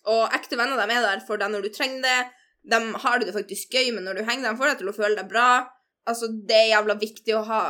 Og 0.06 0.30
ekte 0.32 0.56
venner 0.56 0.76
de 0.76 0.94
er 0.94 1.02
der 1.02 1.20
for 1.26 1.36
deg 1.36 1.50
når 1.50 1.62
du 1.62 1.68
trenger 1.68 2.02
det. 2.02 2.30
De 2.68 2.92
har 2.92 3.18
det 3.18 3.34
faktisk 3.34 3.70
gøy, 3.70 3.92
men 3.94 4.04
når 4.04 4.16
du 4.16 4.24
henger 4.24 4.42
dem, 4.48 4.56
får 4.58 4.70
deg 4.72 4.78
til 4.78 4.88
å 4.88 4.96
føle 4.96 5.16
deg 5.16 5.28
bra. 5.28 5.68
Altså, 6.06 6.28
det 6.46 6.56
er 6.56 6.72
jævla 6.76 6.98
viktig 6.98 7.34
å 7.36 7.44
ha 7.44 7.62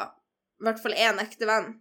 i 0.60 0.64
hvert 0.64 0.80
fall 0.82 0.92
én 0.92 1.18
ekte 1.18 1.46
venn. 1.46 1.80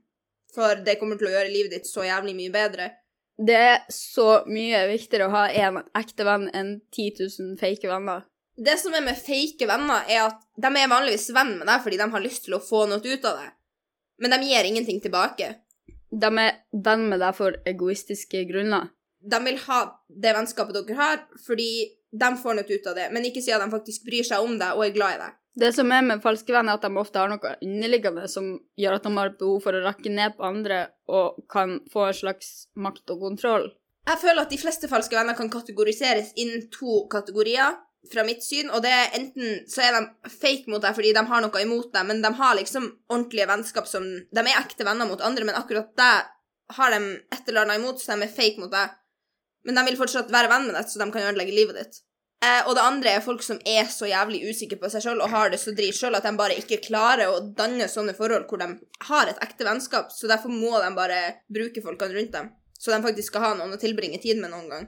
For 0.53 0.75
det 0.75 0.99
kommer 0.99 1.17
til 1.17 1.27
å 1.27 1.33
gjøre 1.35 1.51
livet 1.53 1.71
ditt 1.71 1.85
så 1.89 2.05
jævlig 2.05 2.35
mye 2.35 2.51
bedre. 2.53 2.91
Det 3.37 3.57
er 3.57 3.83
så 3.93 4.41
mye 4.49 4.79
viktigere 4.89 5.27
å 5.27 5.33
ha 5.35 5.43
en 5.49 5.83
ekte 5.97 6.25
venn 6.25 6.47
enn 6.57 6.71
10 6.95 7.21
000 7.21 7.59
fake 7.59 7.89
venner. 7.89 8.25
Det 8.57 8.73
som 8.81 8.95
er 8.97 9.05
med 9.05 9.19
fake 9.19 9.67
venner, 9.69 10.07
er 10.09 10.23
at 10.31 10.41
de 10.57 10.71
er 10.73 10.89
vanligvis 10.89 11.29
venn 11.35 11.53
med 11.59 11.69
deg 11.69 11.83
fordi 11.83 11.99
de 12.01 12.09
har 12.15 12.23
lyst 12.23 12.47
til 12.47 12.57
å 12.57 12.63
få 12.63 12.87
noe 12.89 13.03
ut 13.03 13.27
av 13.29 13.43
det. 13.43 13.51
Men 14.17 14.33
de 14.33 14.49
gir 14.49 14.65
ingenting 14.65 15.01
tilbake. 15.03 15.51
De 16.09 16.31
er 16.41 16.57
venn 16.73 17.05
med 17.11 17.21
deg 17.21 17.37
for 17.37 17.59
egoistiske 17.69 18.41
grunner. 18.49 18.89
De 19.21 19.37
vil 19.45 19.59
ha 19.67 19.83
det 20.09 20.33
vennskapet 20.33 20.73
dere 20.79 20.97
har, 20.97 21.21
fordi 21.45 21.69
de 22.09 22.29
får 22.41 22.57
noe 22.57 22.65
ut 22.73 22.89
av 22.89 22.97
det, 22.97 23.09
men 23.13 23.25
ikke 23.27 23.43
si 23.43 23.53
at 23.53 23.61
de 23.61 23.69
faktisk 23.69 24.07
bryr 24.07 24.25
seg 24.25 24.41
om 24.41 24.57
deg 24.57 24.77
og 24.77 24.85
er 24.87 24.95
glad 24.95 25.17
i 25.17 25.21
deg. 25.21 25.37
Det 25.57 25.71
som 25.73 25.89
er 25.91 26.03
med 26.05 26.21
falske 26.21 26.53
venner, 26.53 26.75
er 26.75 26.77
at 26.77 26.85
de 26.85 27.01
ofte 27.01 27.17
har 27.17 27.31
noe 27.31 27.55
underliggende 27.65 28.27
som 28.29 28.51
gjør 28.77 28.99
at 28.99 29.07
de 29.07 29.13
har 29.15 29.33
behov 29.39 29.63
for 29.65 29.73
å 29.73 29.81
rakke 29.87 30.11
ned 30.13 30.37
på 30.37 30.45
andre 30.45 30.83
og 31.09 31.41
kan 31.49 31.79
få 31.89 32.09
en 32.09 32.19
slags 32.19 32.51
makt 32.77 33.15
og 33.15 33.25
kontroll. 33.25 33.67
Jeg 34.07 34.21
føler 34.21 34.45
at 34.45 34.53
de 34.53 34.61
fleste 34.61 34.87
falske 34.87 35.17
venner 35.17 35.35
kan 35.35 35.49
kategoriseres 35.51 36.29
inn 36.39 36.69
to 36.71 37.03
kategorier, 37.11 37.75
fra 38.11 38.23
mitt 38.23 38.43
syn, 38.43 38.69
og 38.71 38.83
det 38.85 38.91
er 38.93 39.15
enten 39.17 39.63
så 39.69 39.83
er 39.83 39.95
de 39.97 40.31
fake 40.31 40.71
mot 40.71 40.83
deg 40.83 40.95
fordi 40.95 41.13
de 41.15 41.23
har 41.29 41.43
noe 41.43 41.63
imot 41.63 41.89
deg, 41.93 42.07
men 42.07 42.21
de 42.23 42.31
har 42.39 42.55
liksom 42.55 42.85
ordentlige 43.09 43.49
vennskap 43.49 43.89
som 43.89 44.05
De 44.05 44.43
er 44.43 44.59
ekte 44.59 44.87
venner 44.87 45.09
mot 45.09 45.21
andre, 45.21 45.47
men 45.47 45.57
akkurat 45.57 45.89
deg 45.99 46.33
har 46.77 46.93
de 46.93 47.01
et 47.33 47.49
eller 47.49 47.63
annet 47.65 47.81
imot, 47.81 48.01
så 48.01 48.15
de 48.15 48.27
er 48.27 48.33
fake 48.33 48.61
mot 48.61 48.71
deg. 48.71 48.95
Men 49.67 49.79
de 49.79 49.85
vil 49.89 49.99
fortsatt 49.99 50.31
være 50.31 50.51
venn 50.51 50.67
med 50.67 50.77
deg, 50.77 50.87
så 50.87 51.01
de 51.01 51.09
kan 51.11 51.29
ødelegge 51.29 51.55
livet 51.55 51.79
ditt. 51.79 52.01
Eh, 52.45 52.67
og 52.69 52.75
det 52.77 52.83
andre 52.85 53.15
er 53.17 53.23
folk 53.25 53.41
som 53.41 53.57
er 53.65 53.87
så 53.89 54.05
jævlig 54.05 54.43
usikre 54.45 54.77
på 54.77 54.91
seg 54.93 55.01
sjøl 55.07 55.23
og 55.25 55.31
har 55.33 55.49
det 55.49 55.57
så 55.57 55.73
drit 55.73 55.97
sjøl 55.97 56.19
at 56.19 56.25
de 56.27 56.35
bare 56.37 56.57
ikke 56.59 56.77
klarer 56.85 57.31
å 57.33 57.39
danne 57.57 57.87
sånne 57.89 58.13
forhold 58.17 58.45
hvor 58.49 58.61
de 58.61 58.67
har 59.09 59.31
et 59.31 59.39
ekte 59.41 59.65
vennskap, 59.65 60.11
så 60.13 60.29
derfor 60.29 60.53
må 60.53 60.75
de 60.83 60.91
bare 60.97 61.21
bruke 61.49 61.81
folkene 61.81 62.13
rundt 62.13 62.35
dem. 62.35 62.51
Så 62.77 62.93
de 62.93 63.01
faktisk 63.01 63.33
skal 63.33 63.45
ha 63.45 63.55
noen 63.57 63.73
å 63.73 63.81
tilbringe 63.81 64.21
tid 64.21 64.37
med 64.37 64.53
noen 64.53 64.69
gang. 64.69 64.85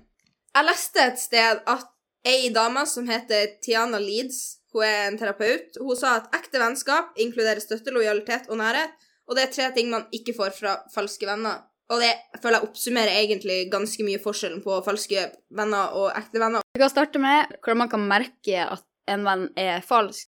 Jeg 0.53 0.67
leste 0.67 1.01
et 1.01 1.21
sted 1.21 1.63
at 1.65 1.89
ei 2.27 2.51
dame 2.53 2.83
som 2.89 3.09
heter 3.09 3.55
Tiana 3.65 3.97
Leeds, 4.01 4.59
hun 4.73 4.85
er 4.85 5.07
en 5.07 5.17
terapeut, 5.17 5.79
hun 5.81 5.97
sa 5.97 6.19
at 6.19 6.29
ekte 6.37 6.61
vennskap 6.61 7.17
inkluderer 7.17 7.63
støtte, 7.63 7.93
lojalitet 7.95 8.51
og 8.53 8.61
nærhet, 8.61 8.93
og 9.25 9.37
det 9.37 9.47
er 9.47 9.53
tre 9.55 9.71
ting 9.73 9.89
man 9.89 10.05
ikke 10.13 10.35
får 10.37 10.53
fra 10.53 10.75
falske 10.93 11.25
venner. 11.25 11.63
Og 11.89 12.01
det 12.03 12.11
føler 12.37 12.59
jeg 12.59 12.67
oppsummerer 12.67 13.15
egentlig 13.17 13.57
ganske 13.73 14.05
mye 14.05 14.21
forskjellen 14.21 14.61
på 14.61 14.75
falske 14.85 15.23
venner 15.57 15.95
og 15.97 16.11
ekte 16.13 16.41
venner. 16.41 16.65
Vi 16.75 16.81
kan 16.83 16.91
starte 16.91 17.21
med 17.21 17.55
hvordan 17.57 17.81
man 17.81 17.89
kan 17.89 18.05
merke 18.11 18.65
at 18.65 18.85
en 19.09 19.25
venn 19.25 19.47
er 19.57 19.81
falsk. 19.85 20.29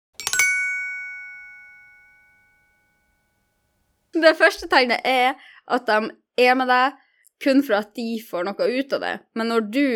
Det 4.12 4.32
første 4.36 4.68
tegnet 4.68 5.04
er 5.08 5.36
at 5.72 5.86
de 5.88 6.12
er 6.40 6.56
med 6.56 6.68
deg 6.72 6.98
kun 7.42 7.62
for 7.64 7.80
at 7.80 7.92
de 7.96 8.16
får 8.24 8.48
noe 8.48 8.72
ut 8.72 8.96
av 8.96 9.04
det. 9.04 9.14
Men 9.36 9.52
når 9.52 9.68
du 9.72 9.86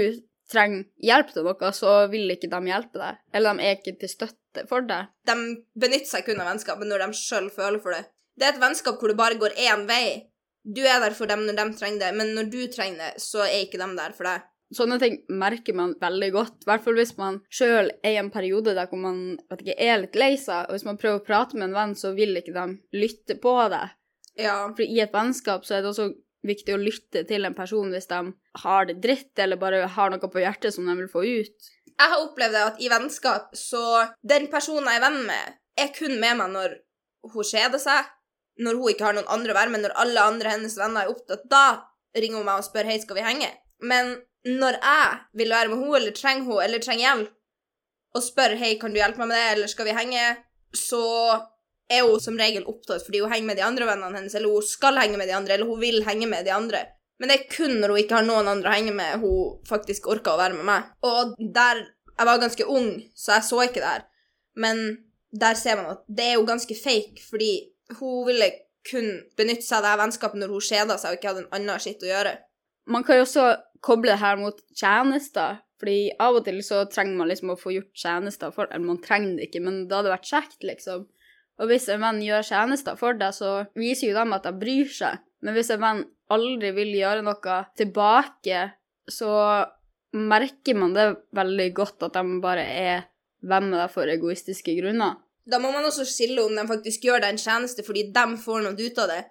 trenger 0.52 0.86
hjelp 1.02 1.32
til 1.32 1.46
noe, 1.46 1.72
så 1.74 1.98
vil 2.12 2.36
ikke 2.36 2.50
de 2.52 2.60
hjelpe 2.68 3.00
deg. 3.00 3.20
Eller 3.32 3.56
de 3.56 3.66
er 3.66 3.78
ikke 3.78 3.96
til 4.00 4.12
støtte 4.12 4.68
for 4.68 4.84
deg. 4.88 5.08
De 5.28 5.36
benytter 5.78 6.08
seg 6.10 6.28
kun 6.28 6.40
av 6.42 6.52
vennskapet 6.52 6.88
når 6.88 7.06
de 7.06 7.18
sjøl 7.18 7.48
føler 7.52 7.80
for 7.82 7.96
det. 7.96 8.04
Det 8.36 8.44
er 8.44 8.56
et 8.56 8.62
vennskap 8.62 9.00
hvor 9.00 9.12
det 9.12 9.20
bare 9.20 9.40
går 9.40 9.56
én 9.56 9.86
vei. 9.88 10.28
Du 10.66 10.82
er 10.82 10.98
der 11.02 11.14
for 11.14 11.30
dem 11.30 11.44
når 11.46 11.58
de 11.60 11.64
trenger 11.78 12.08
det, 12.08 12.12
men 12.18 12.34
når 12.34 12.50
du 12.50 12.60
trenger 12.74 13.04
det, 13.04 13.22
så 13.22 13.44
er 13.46 13.62
ikke 13.62 13.78
de 13.80 13.88
der 13.98 14.14
for 14.16 14.26
deg. 14.26 14.44
Sånne 14.74 14.96
ting 14.98 15.20
merker 15.30 15.76
man 15.78 15.92
veldig 16.00 16.28
godt, 16.34 16.56
i 16.64 16.66
hvert 16.66 16.82
fall 16.82 16.96
hvis 16.98 17.12
man 17.20 17.36
sjøl 17.54 17.92
er 18.02 18.16
i 18.16 18.18
en 18.18 18.32
periode 18.34 18.74
der 18.74 18.88
hvor 18.90 18.98
man 18.98 19.20
vet 19.46 19.62
ikke, 19.62 19.76
er 19.78 20.00
litt 20.02 20.18
lei 20.18 20.32
seg, 20.42 20.66
og 20.66 20.74
hvis 20.74 20.86
man 20.88 20.98
prøver 20.98 21.20
å 21.20 21.26
prate 21.26 21.54
med 21.54 21.68
en 21.68 21.76
venn, 21.76 21.94
så 21.94 22.10
vil 22.16 22.34
ikke 22.40 22.54
de 22.56 22.98
lytte 22.98 23.38
på 23.42 23.54
deg. 23.70 23.94
Ja. 24.42 24.56
For 24.74 24.82
i 24.82 24.98
et 25.04 25.14
vennskap 25.14 25.68
så 25.68 25.76
er 25.76 25.84
det 25.84 25.92
også 25.92 26.08
viktig 26.46 26.74
å 26.74 26.82
lytte 26.82 27.22
til 27.28 27.46
en 27.46 27.54
person 27.56 27.94
hvis 27.94 28.10
de 28.10 28.20
har 28.64 28.90
det 28.90 28.98
dritt, 29.04 29.32
eller 29.38 29.60
bare 29.60 29.86
har 29.94 30.10
noe 30.10 30.32
på 30.32 30.42
hjertet 30.42 30.74
som 30.74 30.90
de 30.90 30.98
vil 30.98 31.12
få 31.14 31.22
ut. 31.22 31.70
Jeg 31.96 32.12
har 32.12 32.24
opplevd 32.26 32.58
at 32.60 32.82
i 32.82 32.90
vennskap, 32.92 33.54
så 33.56 34.02
den 34.26 34.50
personen 34.52 34.90
jeg 34.90 34.98
er 34.98 35.06
venn 35.06 35.22
med, 35.30 35.56
er 35.78 35.94
kun 35.94 36.18
med 36.18 36.42
meg 36.42 36.52
når 36.52 36.76
hun 37.32 37.46
kjeder 37.46 37.80
seg, 37.82 38.10
når 38.62 38.78
hun 38.78 38.92
ikke 38.92 39.06
har 39.08 39.16
noen 39.16 39.28
andre 39.32 39.52
å 39.52 39.58
være 39.58 39.72
med, 39.72 39.84
når 39.84 39.96
alle 40.02 40.24
andre 40.30 40.54
hennes 40.54 40.76
venner 40.78 41.04
er 41.04 41.12
opptatt, 41.12 41.44
da 41.50 41.66
ringer 42.16 42.40
hun 42.40 42.48
meg 42.48 42.62
og 42.62 42.68
spør 42.68 42.88
hei, 42.88 42.98
skal 43.02 43.18
vi 43.18 43.26
henge? 43.26 43.50
Men 43.84 44.14
når 44.46 44.78
jeg 44.78 45.18
vil 45.40 45.52
være 45.52 45.72
med 45.72 45.82
henne, 45.82 45.98
eller 45.98 46.16
trenger 46.16 46.46
henne, 46.46 46.64
eller 46.64 46.84
trenger 46.84 47.04
hjelp, 47.04 47.34
og 48.16 48.24
spør 48.24 48.56
hei, 48.56 48.72
kan 48.80 48.94
du 48.94 49.00
hjelpe 49.00 49.20
meg 49.20 49.30
med 49.32 49.36
det, 49.36 49.46
eller 49.52 49.70
skal 49.72 49.88
vi 49.88 49.96
henge, 49.96 50.24
så 50.76 51.04
er 51.92 52.06
hun 52.06 52.22
som 52.22 52.38
regel 52.38 52.64
opptatt 52.66 53.04
fordi 53.06 53.20
hun 53.22 53.30
henger 53.30 53.46
med 53.50 53.58
de 53.60 53.64
andre 53.66 53.86
vennene 53.88 54.18
hennes, 54.18 54.34
eller 54.34 54.54
hun 54.56 54.64
skal 54.66 54.98
henge 55.00 55.20
med 55.20 55.28
de 55.28 55.36
andre, 55.36 55.56
eller 55.56 55.68
hun 55.68 55.82
vil 55.82 56.00
henge 56.06 56.28
med 56.30 56.46
de 56.48 56.54
andre. 56.54 56.82
Men 57.20 57.30
det 57.30 57.36
er 57.36 57.50
kun 57.52 57.78
når 57.80 57.92
hun 57.92 58.02
ikke 58.02 58.18
har 58.18 58.26
noen 58.26 58.50
andre 58.50 58.70
å 58.70 58.76
henge 58.76 58.94
med, 58.96 59.20
hun 59.22 59.60
faktisk 59.68 60.08
orker 60.12 60.34
å 60.34 60.40
være 60.40 60.56
med 60.56 60.68
meg. 60.68 60.90
Og 61.06 61.36
der 61.38 61.86
Jeg 62.16 62.24
var 62.24 62.38
ganske 62.40 62.64
ung, 62.64 62.86
så 63.12 63.34
jeg 63.34 63.44
så 63.44 63.58
ikke 63.60 63.80
det 63.82 63.88
her. 63.90 64.04
Men 64.56 64.78
der 65.36 65.54
ser 65.54 65.76
man 65.76 65.90
at 65.90 65.98
det 66.08 66.24
er 66.24 66.38
jo 66.38 66.46
ganske 66.48 66.72
fake, 66.72 67.20
fordi 67.28 67.50
hun 67.98 68.26
ville 68.26 68.50
kun 68.86 69.08
benytte 69.38 69.66
seg 69.66 69.80
av 69.80 69.86
det 69.86 70.00
vennskapet 70.02 70.40
når 70.40 70.52
hun 70.54 70.66
kjeda 70.68 70.96
seg 71.00 71.12
og 71.12 71.18
ikke 71.18 71.30
hadde 71.32 71.44
en 71.44 71.54
annen 71.58 71.82
skitt 71.82 72.04
å 72.06 72.10
gjøre. 72.10 72.34
Man 72.86 73.06
kan 73.06 73.18
jo 73.18 73.26
også 73.26 73.46
koble 73.84 74.12
det 74.12 74.20
her 74.22 74.38
mot 74.40 74.60
tjenester. 74.74 75.62
Fordi 75.76 76.08
av 76.22 76.38
og 76.38 76.46
til 76.46 76.62
så 76.64 76.86
trenger 76.88 77.18
man 77.18 77.28
liksom 77.28 77.50
å 77.52 77.58
få 77.60 77.74
gjort 77.74 78.00
tjenester 78.00 78.52
for 78.54 78.70
Eller 78.70 78.86
man 78.86 79.00
trenger 79.04 79.36
det 79.36 79.50
ikke, 79.50 79.60
men 79.66 79.82
det 79.88 79.96
hadde 79.98 80.14
vært 80.14 80.30
kjekt, 80.30 80.62
liksom. 80.64 81.04
Og 81.60 81.68
hvis 81.68 81.88
en 81.92 82.00
venn 82.04 82.22
gjør 82.24 82.46
tjenester 82.48 82.96
for 83.00 83.16
deg, 83.16 83.34
så 83.36 83.50
viser 83.76 84.10
jo 84.10 84.16
dem 84.16 84.32
at 84.36 84.46
de 84.48 84.52
bryr 84.56 84.88
seg. 84.92 85.20
Men 85.44 85.56
hvis 85.56 85.72
en 85.72 85.82
venn 85.82 86.02
aldri 86.32 86.72
vil 86.76 86.94
gjøre 86.96 87.24
noe 87.24 87.58
tilbake, 87.76 88.62
så 89.08 89.30
merker 90.16 90.78
man 90.80 90.96
det 90.96 91.06
veldig 91.36 91.68
godt 91.76 92.08
at 92.08 92.16
de 92.16 92.40
bare 92.40 92.64
er 92.64 93.06
venn 93.46 93.68
med 93.70 93.78
deg 93.82 93.92
for 93.92 94.10
egoistiske 94.10 94.74
grunner. 94.80 95.20
Da 95.46 95.60
må 95.62 95.70
man 95.70 95.86
også 95.86 96.06
skille 96.08 96.42
om 96.42 96.56
de 96.58 96.66
faktisk 96.66 97.06
gjør 97.06 97.22
deg 97.22 97.34
en 97.34 97.40
tjeneste 97.40 97.84
fordi 97.86 98.08
de 98.14 98.26
får 98.42 98.64
noe 98.64 98.74
ut 98.74 99.02
av 99.02 99.10
det, 99.12 99.22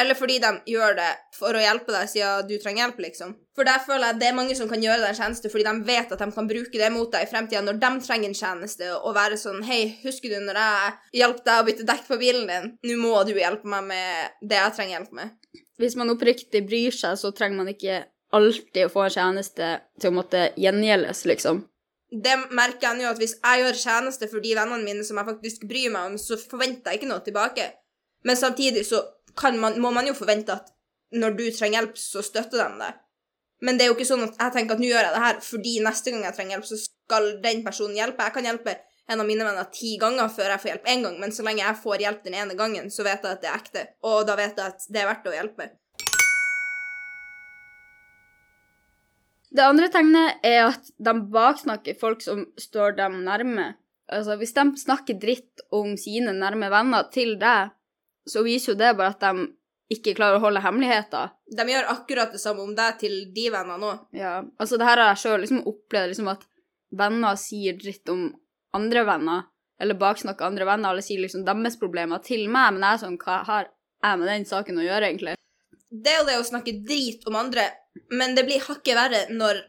eller 0.00 0.16
fordi 0.16 0.38
de 0.40 0.50
gjør 0.72 0.94
det 0.96 1.08
for 1.36 1.56
å 1.56 1.60
hjelpe 1.60 1.92
deg 1.92 2.08
siden 2.08 2.46
du 2.48 2.54
trenger 2.60 2.86
hjelp, 2.86 3.00
liksom. 3.04 3.34
For 3.56 3.68
der 3.68 3.82
føler 3.84 4.08
jeg 4.08 4.20
det 4.22 4.28
er 4.30 4.36
mange 4.36 4.56
som 4.56 4.70
kan 4.70 4.80
gjøre 4.80 5.02
deg 5.02 5.10
en 5.10 5.18
tjeneste 5.18 5.50
fordi 5.52 5.66
de 5.68 5.88
vet 5.88 6.14
at 6.14 6.22
de 6.22 6.28
kan 6.32 6.48
bruke 6.48 6.80
det 6.80 6.88
mot 6.94 7.10
deg 7.12 7.26
i 7.26 7.28
fremtida 7.28 7.60
når 7.64 7.80
de 7.82 7.90
trenger 8.06 8.30
en 8.30 8.38
tjeneste, 8.38 8.88
og 8.96 9.16
være 9.16 9.40
sånn 9.40 9.60
Hei, 9.68 9.82
husker 10.04 10.32
du 10.32 10.38
når 10.46 10.60
jeg 10.62 11.20
hjalp 11.20 11.42
deg 11.44 11.60
å 11.60 11.66
bytte 11.68 11.88
dekk 11.88 12.08
på 12.08 12.20
bilen 12.20 12.48
din? 12.48 12.72
Nå 12.88 12.96
må 13.00 13.18
du 13.28 13.34
hjelpe 13.36 13.68
meg 13.68 13.90
med 13.90 14.40
det 14.40 14.60
jeg 14.60 14.76
trenger 14.78 14.98
hjelp 14.98 15.20
med. 15.20 15.36
Hvis 15.80 15.98
man 15.98 16.12
oppriktig 16.12 16.64
bryr 16.68 16.94
seg, 16.94 17.18
så 17.20 17.32
trenger 17.36 17.60
man 17.60 17.72
ikke 17.72 18.04
alltid 18.32 18.86
å 18.86 18.92
få 18.92 19.06
en 19.06 19.14
tjeneste 19.16 19.74
til 20.00 20.12
å 20.12 20.16
måtte 20.16 20.48
gjengjeldes, 20.60 21.26
liksom. 21.28 21.66
Det 22.12 22.34
merker 22.52 22.90
jeg 22.90 22.98
nå 23.00 23.08
at 23.08 23.20
hvis 23.20 23.38
jeg 23.38 23.62
gjør 23.62 23.78
tjeneste 23.80 24.28
for 24.28 24.44
de 24.44 24.52
vennene 24.58 24.84
mine 24.84 25.04
som 25.06 25.16
jeg 25.16 25.28
faktisk 25.30 25.64
bryr 25.68 25.92
meg 25.94 26.10
om, 26.10 26.18
så 26.20 26.36
forventer 26.36 26.92
jeg 26.92 27.00
ikke 27.00 27.08
noe 27.08 27.24
tilbake. 27.24 27.70
Men 28.28 28.36
samtidig 28.38 28.84
så 28.86 29.00
man, 29.56 29.78
må 29.80 29.90
man 29.90 30.06
jo 30.06 30.14
forvente 30.14 30.52
at 30.52 30.68
når 31.16 31.36
du 31.38 31.44
trenger 31.50 31.80
hjelp, 31.80 31.96
så 31.98 32.22
støtter 32.24 32.60
de 32.60 32.82
deg. 32.82 33.00
Men 33.62 33.78
det 33.78 33.84
er 33.84 33.92
jo 33.92 33.96
ikke 33.96 34.08
sånn 34.08 34.24
at 34.26 34.36
jeg 34.36 34.54
tenker 34.56 34.76
at 34.76 34.82
nå 34.82 34.88
gjør 34.90 35.06
jeg 35.06 35.14
det 35.14 35.22
her 35.22 35.42
fordi 35.46 35.74
neste 35.84 36.12
gang 36.12 36.24
jeg 36.26 36.36
trenger 36.36 36.56
hjelp, 36.56 36.68
så 36.68 36.78
skal 36.82 37.28
den 37.44 37.62
personen 37.64 37.96
hjelpe. 37.96 38.26
Jeg 38.26 38.36
kan 38.36 38.48
hjelpe 38.48 38.76
en 39.12 39.22
av 39.22 39.28
mine 39.28 39.46
venner 39.46 39.68
ti 39.74 39.94
ganger 40.00 40.30
før 40.32 40.52
jeg 40.52 40.62
får 40.62 40.70
hjelp 40.72 40.90
én 40.92 41.06
gang, 41.06 41.16
men 41.20 41.34
så 41.34 41.44
lenge 41.46 41.64
jeg 41.64 41.80
får 41.82 42.04
hjelp 42.04 42.26
den 42.26 42.36
ene 42.38 42.56
gangen, 42.58 42.90
så 42.90 43.06
vet 43.06 43.24
jeg 43.24 43.38
at 43.38 43.42
det 43.42 43.50
er 43.50 43.58
ekte, 43.58 43.84
og 44.08 44.26
da 44.28 44.36
vet 44.38 44.58
jeg 44.58 44.74
at 44.74 44.86
det 44.88 45.02
er 45.02 45.08
verdt 45.10 45.28
å 45.28 45.34
hjelpe. 45.36 45.68
Det 49.52 49.64
andre 49.64 49.88
tegnet 49.92 50.44
er 50.48 50.70
at 50.70 50.90
de 50.96 51.12
baksnakker 51.32 51.96
folk 52.00 52.22
som 52.24 52.46
står 52.60 52.96
dem 52.96 53.20
nærme. 53.26 53.74
Altså, 54.12 54.36
hvis 54.40 54.54
de 54.56 54.64
snakker 54.80 55.18
dritt 55.20 55.60
om 55.72 55.94
sine 56.00 56.32
nærme 56.36 56.70
venner 56.72 57.08
til 57.12 57.34
deg, 57.40 57.72
så 58.28 58.44
viser 58.46 58.72
jo 58.72 58.80
det 58.80 58.94
bare 58.96 59.12
at 59.12 59.24
de 59.24 59.50
ikke 59.92 60.14
klarer 60.16 60.38
å 60.38 60.44
holde 60.46 60.62
hemmeligheter. 60.64 61.34
De 61.52 61.66
gjør 61.68 61.90
akkurat 61.92 62.32
det 62.32 62.40
samme 62.40 62.64
om 62.64 62.72
deg 62.76 62.96
til 63.02 63.16
de 63.34 63.48
vennene 63.52 63.90
òg. 63.90 64.06
Ja, 64.16 64.38
altså 64.56 64.78
det 64.80 64.88
her 64.88 65.02
har 65.02 65.12
jeg 65.12 65.22
sjøl 65.24 65.42
liksom 65.44 65.64
opplevd, 65.68 66.14
liksom 66.14 66.30
at 66.32 66.46
venner 67.02 67.36
sier 67.40 67.76
dritt 67.76 68.08
om 68.12 68.30
andre 68.76 69.04
venner, 69.08 69.46
eller 69.82 69.98
baksnakker 70.00 70.48
andre 70.48 70.68
venner, 70.68 70.94
eller 70.94 71.04
sier 71.04 71.20
liksom 71.20 71.44
deres 71.44 71.76
problemer 71.80 72.22
til 72.24 72.46
meg, 72.48 72.72
men 72.72 72.86
jeg 72.86 72.96
er 72.96 73.04
sånn, 73.04 73.20
hva 73.20 73.42
har 73.48 73.68
jeg 73.68 74.20
med 74.20 74.30
den 74.32 74.48
saken 74.48 74.80
å 74.80 74.86
gjøre, 74.86 75.10
egentlig? 75.10 75.36
Det 75.92 76.12
er 76.12 76.22
jo 76.22 76.28
det 76.30 76.38
å 76.40 76.48
snakke 76.48 76.78
drit 76.86 77.26
om 77.28 77.36
andre, 77.36 77.66
men 78.10 78.34
det 78.36 78.46
blir 78.48 78.62
hakket 78.64 78.96
verre 78.96 79.26
når 79.32 79.62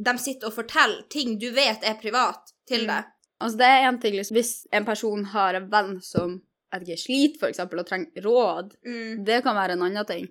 de 0.00 0.14
sitter 0.20 0.48
og 0.48 0.56
forteller 0.56 1.04
ting 1.12 1.36
du 1.40 1.50
vet 1.56 1.84
er 1.84 1.98
privat, 2.00 2.54
til 2.68 2.86
mm. 2.86 2.92
deg. 2.92 3.16
Altså, 3.40 3.58
det 3.60 3.68
er 3.72 3.86
en 3.88 3.98
ting, 4.00 4.16
liksom, 4.16 4.36
hvis 4.36 4.52
en 4.76 4.86
person 4.86 5.24
har 5.32 5.56
en 5.56 5.68
venn 5.72 5.96
som 6.04 6.38
jeg 6.70 6.84
ikke, 6.84 7.02
sliter, 7.02 7.50
eksempel, 7.50 7.82
og 7.82 7.88
trenger 7.88 8.24
råd, 8.24 8.74
mm. 8.86 9.24
det 9.26 9.40
kan 9.44 9.56
være 9.56 9.74
en 9.76 9.86
annen 9.88 10.06
ting. 10.06 10.28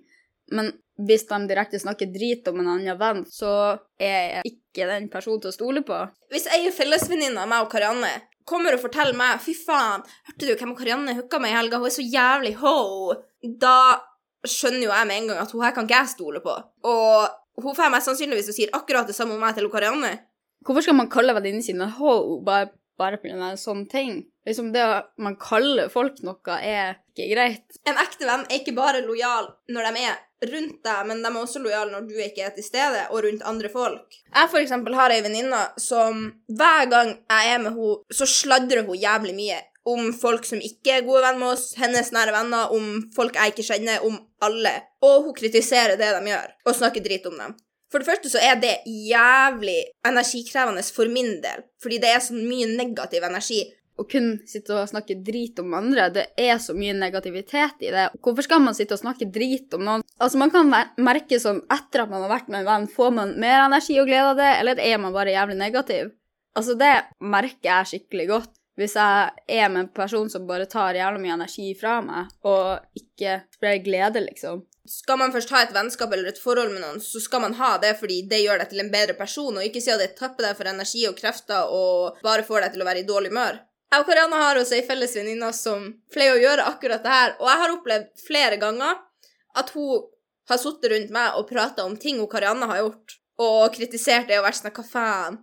Men 0.56 0.72
hvis 1.06 1.26
de 1.28 1.38
direkte 1.48 1.80
snakker 1.80 2.10
drit 2.12 2.48
om 2.50 2.60
en 2.62 2.72
annen 2.74 2.98
venn, 3.00 3.22
så 3.28 3.52
er 4.00 4.40
jeg 4.40 4.54
ikke 4.54 4.88
den 4.90 5.08
personen 5.12 5.42
til 5.42 5.52
å 5.52 5.56
stole 5.56 5.82
på. 5.86 5.98
Hvis 6.32 6.48
ei 6.54 6.70
fellesvenninne 6.74 7.44
av 7.44 7.50
meg 7.50 7.64
og 7.64 7.72
Karianne 7.72 8.12
kommer 8.48 8.74
og 8.74 8.82
forteller 8.82 9.16
meg 9.16 9.42
'fy 9.42 9.54
faen, 9.54 10.06
hørte 10.28 10.46
du 10.46 10.54
hvem 10.54 10.76
Karianne 10.78 11.16
hooka 11.18 11.38
med 11.38 11.52
i 11.52 11.58
helga, 11.58 11.78
hun 11.78 11.90
er 11.90 11.98
så 11.98 12.06
jævlig 12.06 12.54
ho', 12.62 13.14
da 13.42 14.00
skjønner 14.46 14.86
jo 14.86 14.94
jeg 14.94 15.06
med 15.06 15.16
en 15.16 15.28
gang 15.30 15.42
at 15.42 15.52
hun 15.52 15.62
her 15.64 15.74
kan 15.76 15.86
ikke 15.86 16.00
jeg 16.00 16.14
stole 16.14 16.40
på. 16.40 16.56
Og 16.88 17.39
hun 17.62 17.76
får 17.76 17.92
mest 17.92 18.10
sannsynligvis 18.10 18.50
og 18.52 18.56
sier 18.56 18.74
akkurat 18.76 19.08
det 19.08 19.16
samme 19.16 19.36
om 19.36 19.42
meg 19.42 19.56
til 19.56 19.70
Karianne. 19.72 20.16
Hvorfor 20.66 20.84
skal 20.84 20.98
man 20.98 21.08
kalle 21.12 21.34
venninnen 21.36 21.64
sin 21.64 21.80
en 21.80 21.92
ho 21.96 22.40
bare 22.44 22.72
bare 23.00 23.20
pga. 23.20 23.36
en 23.50 23.60
sånn 23.60 23.86
ting. 23.88 24.24
Liksom 24.46 24.72
Det 24.72 24.82
at 24.84 25.12
man 25.20 25.36
kaller 25.40 25.88
folk 25.92 26.20
noe, 26.26 26.56
er 26.56 26.98
ikke 27.12 27.30
greit. 27.34 27.78
En 27.88 28.00
ekte 28.00 28.28
venn 28.28 28.44
er 28.48 28.60
ikke 28.60 28.76
bare 28.76 29.04
lojal 29.06 29.50
når 29.72 29.88
de 29.88 30.04
er 30.04 30.18
rundt 30.50 30.78
deg, 30.86 31.00
men 31.08 31.20
de 31.20 31.28
er 31.28 31.40
også 31.40 31.60
lojale 31.60 31.92
når 31.92 32.06
du 32.08 32.14
ikke 32.24 32.46
er 32.46 32.54
til 32.56 32.64
stede, 32.64 33.06
og 33.10 33.24
rundt 33.26 33.44
andre 33.44 33.68
folk. 33.72 34.16
Jeg 34.24 34.52
for 34.52 34.60
eksempel 34.60 34.96
har 34.96 35.12
ei 35.12 35.20
venninne 35.24 35.60
som 35.80 36.22
hver 36.48 36.88
gang 36.92 37.12
jeg 37.18 37.54
er 37.54 37.60
med 37.64 37.76
henne, 37.76 37.98
så 38.12 38.28
sladrer 38.28 38.86
hun 38.88 39.00
jævlig 39.00 39.36
mye 39.36 39.60
om 39.88 40.12
folk 40.12 40.44
som 40.44 40.60
ikke 40.60 40.98
er 40.98 41.06
gode 41.06 41.22
venner 41.24 41.40
med 41.40 41.54
oss, 41.54 41.72
hennes 41.80 42.12
nære 42.12 42.34
venner, 42.34 42.72
om 42.76 43.10
folk 43.16 43.38
jeg 43.38 43.54
ikke 43.54 43.66
kjenner, 43.72 44.04
om 44.04 44.18
alle. 44.44 44.74
Og 45.06 45.26
hun 45.26 45.36
kritiserer 45.36 45.96
det 46.00 46.12
de 46.16 46.32
gjør, 46.32 46.54
og 46.66 46.76
snakker 46.76 47.04
drit 47.04 47.26
om 47.30 47.38
dem. 47.40 47.56
For 47.90 48.02
det 48.02 48.06
første 48.06 48.30
så 48.30 48.38
er 48.44 48.60
det 48.62 48.76
jævlig 48.86 49.80
energikrevende 50.06 50.84
for 50.94 51.10
min 51.10 51.40
del, 51.42 51.64
fordi 51.82 51.98
det 52.02 52.12
er 52.14 52.22
så 52.22 52.36
mye 52.36 52.68
negativ 52.76 53.26
energi. 53.26 53.64
Å 53.98 54.06
kun 54.08 54.30
sitte 54.48 54.76
og 54.78 54.88
snakke 54.88 55.18
drit 55.26 55.58
om 55.60 55.74
andre, 55.76 56.06
det 56.14 56.28
er 56.40 56.54
så 56.62 56.72
mye 56.76 56.94
negativitet 56.96 57.82
i 57.84 57.90
det. 57.92 58.06
Hvorfor 58.22 58.46
skal 58.46 58.62
man 58.64 58.76
sitte 58.78 58.96
og 58.96 59.02
snakke 59.02 59.28
drit 59.28 59.74
om 59.76 59.82
noen? 59.84 60.06
Altså, 60.22 60.38
man 60.40 60.54
kan 60.54 60.70
merke 61.02 61.40
sånn 61.42 61.60
etter 61.72 62.04
at 62.04 62.12
man 62.12 62.24
har 62.24 62.32
vært 62.32 62.48
med 62.48 62.62
en 62.62 62.70
venn, 62.70 62.88
får 62.94 63.12
man 63.18 63.34
mer 63.42 63.66
energi 63.66 63.98
og 64.00 64.08
glede 64.08 64.30
av 64.30 64.40
det, 64.40 64.54
eller 64.62 64.80
er 64.86 65.02
man 65.02 65.16
bare 65.16 65.34
jævlig 65.34 65.58
negativ? 65.58 66.14
Altså, 66.56 66.78
det 66.78 66.94
merker 67.20 67.72
jeg 67.72 67.90
skikkelig 67.90 68.30
godt. 68.30 68.54
Hvis 68.80 68.96
jeg 68.96 69.60
er 69.60 69.68
med 69.68 69.82
en 69.82 69.92
person 69.92 70.30
som 70.32 70.46
bare 70.48 70.68
tar 70.70 70.96
jævlig 70.96 71.20
mye 71.20 71.36
energi 71.36 71.70
fra 71.76 71.98
meg, 72.04 72.30
og 72.48 72.80
ikke 72.96 73.42
sprer 73.52 73.82
glede, 73.84 74.22
liksom, 74.24 74.62
skal 74.88 75.18
man 75.20 75.32
først 75.34 75.50
ha 75.52 75.62
et 75.62 75.74
vennskap 75.74 76.12
eller 76.14 76.30
et 76.30 76.40
forhold 76.40 76.72
med 76.72 76.80
noen, 76.82 77.00
så 77.04 77.20
skal 77.22 77.42
man 77.44 77.56
ha 77.58 77.74
det 77.82 77.92
fordi 78.00 78.22
det 78.30 78.40
gjør 78.42 78.62
deg 78.62 78.70
til 78.70 78.82
en 78.82 78.92
bedre 78.92 79.16
person, 79.18 79.58
og 79.58 79.66
ikke 79.66 79.82
si 79.84 79.92
at 79.92 80.00
det 80.02 80.14
tapper 80.18 80.48
deg 80.48 80.56
for 80.58 80.70
energi 80.70 81.04
og 81.10 81.18
krefter 81.18 81.68
og 81.76 82.22
bare 82.24 82.46
får 82.46 82.64
deg 82.64 82.74
til 82.74 82.82
å 82.84 82.88
være 82.88 83.04
i 83.04 83.08
dårlig 83.10 83.34
humør. 83.34 83.60
Jeg 83.90 84.02
og 84.02 84.06
Karianne 84.06 84.40
har 84.40 84.58
også 84.58 84.76
ei 84.78 84.86
felles 84.86 85.14
venninne 85.18 85.50
som 85.56 85.86
pleier 86.14 86.36
å 86.36 86.42
gjøre 86.42 86.66
akkurat 86.72 87.04
det 87.04 87.14
her, 87.14 87.36
og 87.38 87.46
jeg 87.50 87.62
har 87.62 87.76
opplevd 87.76 88.10
flere 88.24 88.58
ganger 88.62 88.98
at 89.60 89.72
hun 89.74 90.06
har 90.50 90.58
sittet 90.62 90.92
rundt 90.94 91.14
meg 91.14 91.38
og 91.38 91.48
prata 91.50 91.86
om 91.86 91.96
ting 91.98 92.18
hun 92.22 92.30
Karianne 92.30 92.70
har 92.70 92.84
gjort, 92.84 93.18
og 93.40 93.74
kritisert 93.74 94.30
det 94.30 94.38
og 94.40 94.46
vært 94.46 94.62
sånn 94.62 94.74
hva 94.74 94.86
faen. 94.86 95.40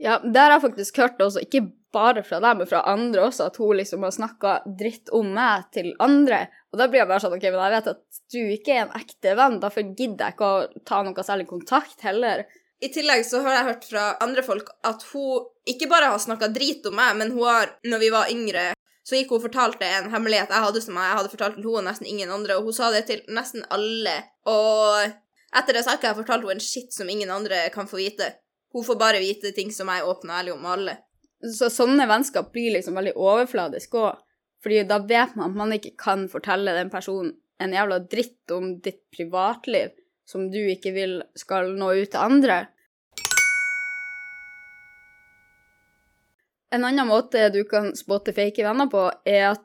Ja, 0.00 0.16
det 0.24 0.40
har 0.40 0.56
jeg 0.56 0.64
faktisk 0.64 1.00
hørt 1.02 1.20
også, 1.20 1.44
ikke 1.44 1.68
bare 1.94 2.22
fra 2.26 2.38
deg, 2.42 2.58
men 2.60 2.68
fra 2.70 2.84
andre 2.90 3.26
også, 3.26 3.50
at 3.50 3.58
hun 3.60 3.76
liksom 3.80 4.06
har 4.06 4.14
snakka 4.14 4.54
dritt 4.78 5.10
om 5.16 5.32
meg 5.36 5.68
til 5.74 5.92
andre. 6.02 6.44
Og 6.70 6.80
da 6.80 6.86
blir 6.90 7.02
jeg 7.02 7.10
bare 7.10 7.22
sånn 7.24 7.36
OK, 7.36 7.46
men 7.50 7.62
jeg 7.64 7.74
vet 7.76 7.92
at 7.92 8.20
du 8.32 8.40
ikke 8.54 8.74
er 8.74 8.82
en 8.84 8.96
ekte 9.00 9.36
venn, 9.38 9.60
derfor 9.62 9.86
gidder 9.88 10.26
jeg 10.28 10.36
ikke 10.36 10.50
å 10.50 10.82
ta 10.86 11.00
noe 11.06 11.26
særlig 11.26 11.48
kontakt 11.50 12.04
heller. 12.06 12.44
I 12.80 12.88
tillegg 12.94 13.26
så 13.28 13.42
har 13.44 13.58
jeg 13.58 13.68
hørt 13.68 13.88
fra 13.90 14.04
andre 14.24 14.44
folk 14.44 14.70
at 14.88 15.02
hun 15.10 15.48
ikke 15.68 15.88
bare 15.90 16.12
har 16.14 16.22
snakka 16.22 16.48
drit 16.54 16.86
om 16.88 16.96
meg, 16.96 17.18
men 17.18 17.34
hun 17.34 17.44
har, 17.44 17.74
når 17.84 18.04
vi 18.04 18.12
var 18.14 18.30
yngre, 18.32 18.70
så 19.04 19.18
gikk 19.18 19.34
hun 19.34 19.40
og 19.40 19.48
fortalte 19.48 19.88
en 19.88 20.08
hemmelighet 20.12 20.52
jeg 20.52 20.64
hadde 20.64 20.80
som 20.84 20.96
jeg 20.96 21.16
hadde 21.18 21.32
fortalt 21.32 21.58
til 21.58 21.66
hun 21.66 21.82
og 21.82 21.88
nesten 21.88 22.08
ingen 22.08 22.32
andre, 22.32 22.56
og 22.56 22.70
hun 22.70 22.76
sa 22.76 22.92
det 22.94 23.02
til 23.10 23.20
nesten 23.34 23.66
alle. 23.74 24.14
Og 24.48 25.10
etter 25.58 25.76
det 25.76 25.82
så 25.82 25.92
har 25.92 26.00
ikke 26.00 26.12
jeg 26.12 26.20
fortalt 26.22 26.46
henne 26.46 26.56
en 26.60 26.64
shit 26.64 26.94
som 26.94 27.10
ingen 27.10 27.32
andre 27.34 27.66
kan 27.74 27.90
få 27.90 27.98
vite. 28.00 28.30
Hun 28.72 28.86
får 28.86 29.00
bare 29.00 29.22
vite 29.22 29.50
ting 29.56 29.72
som 29.74 29.90
jeg 29.90 30.04
er 30.04 30.08
åpen 30.08 30.30
og 30.30 30.38
ærlig 30.38 30.54
om 30.54 30.68
alle. 30.70 30.96
Så 31.40 31.70
sånne 31.72 32.04
vennskap 32.08 32.50
blir 32.52 32.74
liksom 32.74 32.98
veldig 32.98 33.14
overfladisk 33.16 33.96
òg. 33.96 34.18
Fordi 34.60 34.82
da 34.84 34.98
vet 35.00 35.36
man 35.38 35.52
at 35.52 35.56
man 35.56 35.72
ikke 35.72 35.94
kan 36.00 36.26
fortelle 36.28 36.74
den 36.76 36.90
personen 36.92 37.32
en 37.60 37.72
jævla 37.76 38.00
dritt 38.12 38.52
om 38.52 38.74
ditt 38.84 39.00
privatliv 39.12 39.94
som 40.28 40.46
du 40.52 40.60
ikke 40.70 40.92
vil 40.94 41.16
skal 41.38 41.72
nå 41.76 41.90
ut 41.96 42.12
til 42.12 42.20
andre. 42.20 42.58
En 46.70 46.86
annen 46.86 47.08
måte 47.08 47.48
du 47.50 47.64
kan 47.68 47.90
spotte 47.98 48.32
fake 48.36 48.62
venner 48.62 48.86
på, 48.92 49.08
er 49.26 49.50
at 49.54 49.64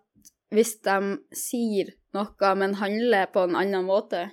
hvis 0.56 0.78
de 0.88 0.98
sier 1.36 1.92
noe, 2.16 2.52
men 2.58 2.78
handler 2.80 3.30
på 3.34 3.44
en 3.46 3.58
annen 3.60 3.86
måte. 3.86 4.24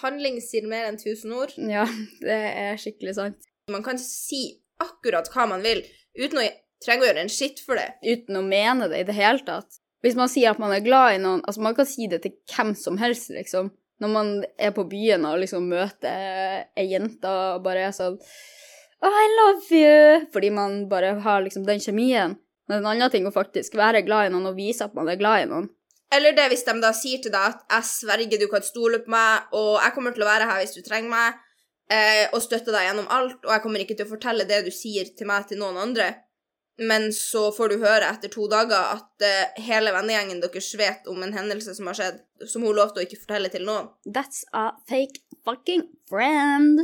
Handling 0.00 0.38
sier 0.40 0.64
mer 0.70 0.86
enn 0.88 1.00
tusen 1.00 1.34
ord. 1.36 1.52
Ja, 1.58 1.84
det 2.24 2.38
er 2.62 2.80
skikkelig 2.80 3.18
sant. 3.18 3.48
Man 3.70 3.84
kan 3.84 4.00
si 4.00 4.62
akkurat 4.82 5.28
hva 5.34 5.44
man 5.50 5.64
vil, 5.66 5.84
uten 6.16 6.40
å 6.40 6.46
trenge 6.84 7.04
å 7.04 7.08
gjøre 7.08 7.24
en 7.24 7.32
skitt 7.32 7.62
for 7.64 7.78
det. 7.78 7.88
Uten 8.02 8.38
å 8.38 8.44
mene 8.46 8.88
det 8.90 9.02
i 9.02 9.06
det 9.08 9.16
hele 9.16 9.44
tatt. 9.46 9.78
Hvis 10.02 10.18
man 10.18 10.30
sier 10.30 10.50
at 10.50 10.58
man 10.62 10.74
er 10.74 10.82
glad 10.82 11.14
i 11.14 11.22
noen 11.22 11.44
Altså, 11.46 11.62
man 11.62 11.76
kan 11.78 11.86
si 11.86 12.08
det 12.10 12.24
til 12.24 12.34
hvem 12.50 12.74
som 12.78 12.98
helst, 12.98 13.30
liksom. 13.30 13.70
Når 14.02 14.10
man 14.10 14.32
er 14.58 14.72
på 14.74 14.84
byen 14.90 15.28
og 15.28 15.38
liksom 15.44 15.68
møter 15.70 16.64
ei 16.74 16.88
jente 16.90 17.30
og 17.30 17.62
bare 17.62 17.86
er 17.86 17.94
sånn 17.94 18.18
Oh, 19.02 19.10
I 19.10 19.28
love 19.34 19.74
you! 19.74 20.26
Fordi 20.34 20.50
man 20.54 20.84
bare 20.90 21.16
har 21.24 21.42
liksom 21.42 21.64
den 21.66 21.80
kjemien. 21.82 22.36
Men 22.70 22.82
en 22.82 22.90
annen 22.92 23.10
ting 23.10 23.24
å 23.26 23.34
faktisk 23.34 23.74
være 23.78 24.04
glad 24.06 24.28
i 24.28 24.34
noen 24.34 24.52
og 24.52 24.58
vise 24.58 24.86
at 24.86 24.94
man 24.94 25.10
er 25.10 25.18
glad 25.18 25.42
i 25.42 25.48
noen. 25.50 25.66
Eller 26.12 26.36
det 26.36 26.44
hvis 26.52 26.62
de 26.66 26.74
da 26.82 26.92
sier 26.94 27.22
til 27.24 27.32
deg 27.32 27.54
at 27.54 27.64
'jeg 27.66 27.88
sverger, 27.88 28.38
du 28.38 28.46
kan 28.48 28.62
stole 28.62 29.00
på 29.02 29.10
meg', 29.10 29.48
og 29.52 29.80
'jeg 29.80 29.94
kommer 29.94 30.12
til 30.14 30.22
å 30.22 30.30
være 30.30 30.46
her 30.50 30.60
hvis 30.60 30.76
du 30.76 30.82
trenger 30.82 31.10
meg', 31.10 31.38
eh, 31.90 32.26
og 32.32 32.42
støtter 32.42 32.72
deg 32.72 32.86
gjennom 32.88 33.08
alt, 33.08 33.40
og 33.44 33.52
jeg 33.52 33.62
kommer 33.62 33.80
ikke 33.80 33.96
til 33.96 34.06
å 34.06 34.14
fortelle 34.14 34.48
det 34.48 34.64
du 34.64 34.70
sier 34.70 35.04
til 35.16 35.26
meg 35.26 35.48
til 35.48 35.58
noen 35.58 35.76
andre. 35.76 36.14
Men 36.80 37.12
så 37.12 37.50
får 37.52 37.68
du 37.68 37.82
høre 37.82 38.08
etter 38.08 38.32
to 38.32 38.46
dager 38.50 38.94
at 38.96 39.24
uh, 39.26 39.60
hele 39.60 39.92
vennegjengen 39.92 40.40
deres 40.40 40.70
vet 40.80 41.08
om 41.10 41.20
en 41.22 41.34
hendelse 41.36 41.74
som 41.76 41.90
har 41.90 41.98
skjedd, 41.98 42.22
som 42.48 42.64
hun 42.64 42.76
lovte 42.76 43.02
å 43.02 43.04
ikke 43.04 43.20
fortelle 43.20 43.52
til 43.52 43.66
noen. 43.68 43.90
That's 44.08 44.46
a 44.56 44.70
fake 44.88 45.20
fucking 45.44 45.84
friend. 46.08 46.80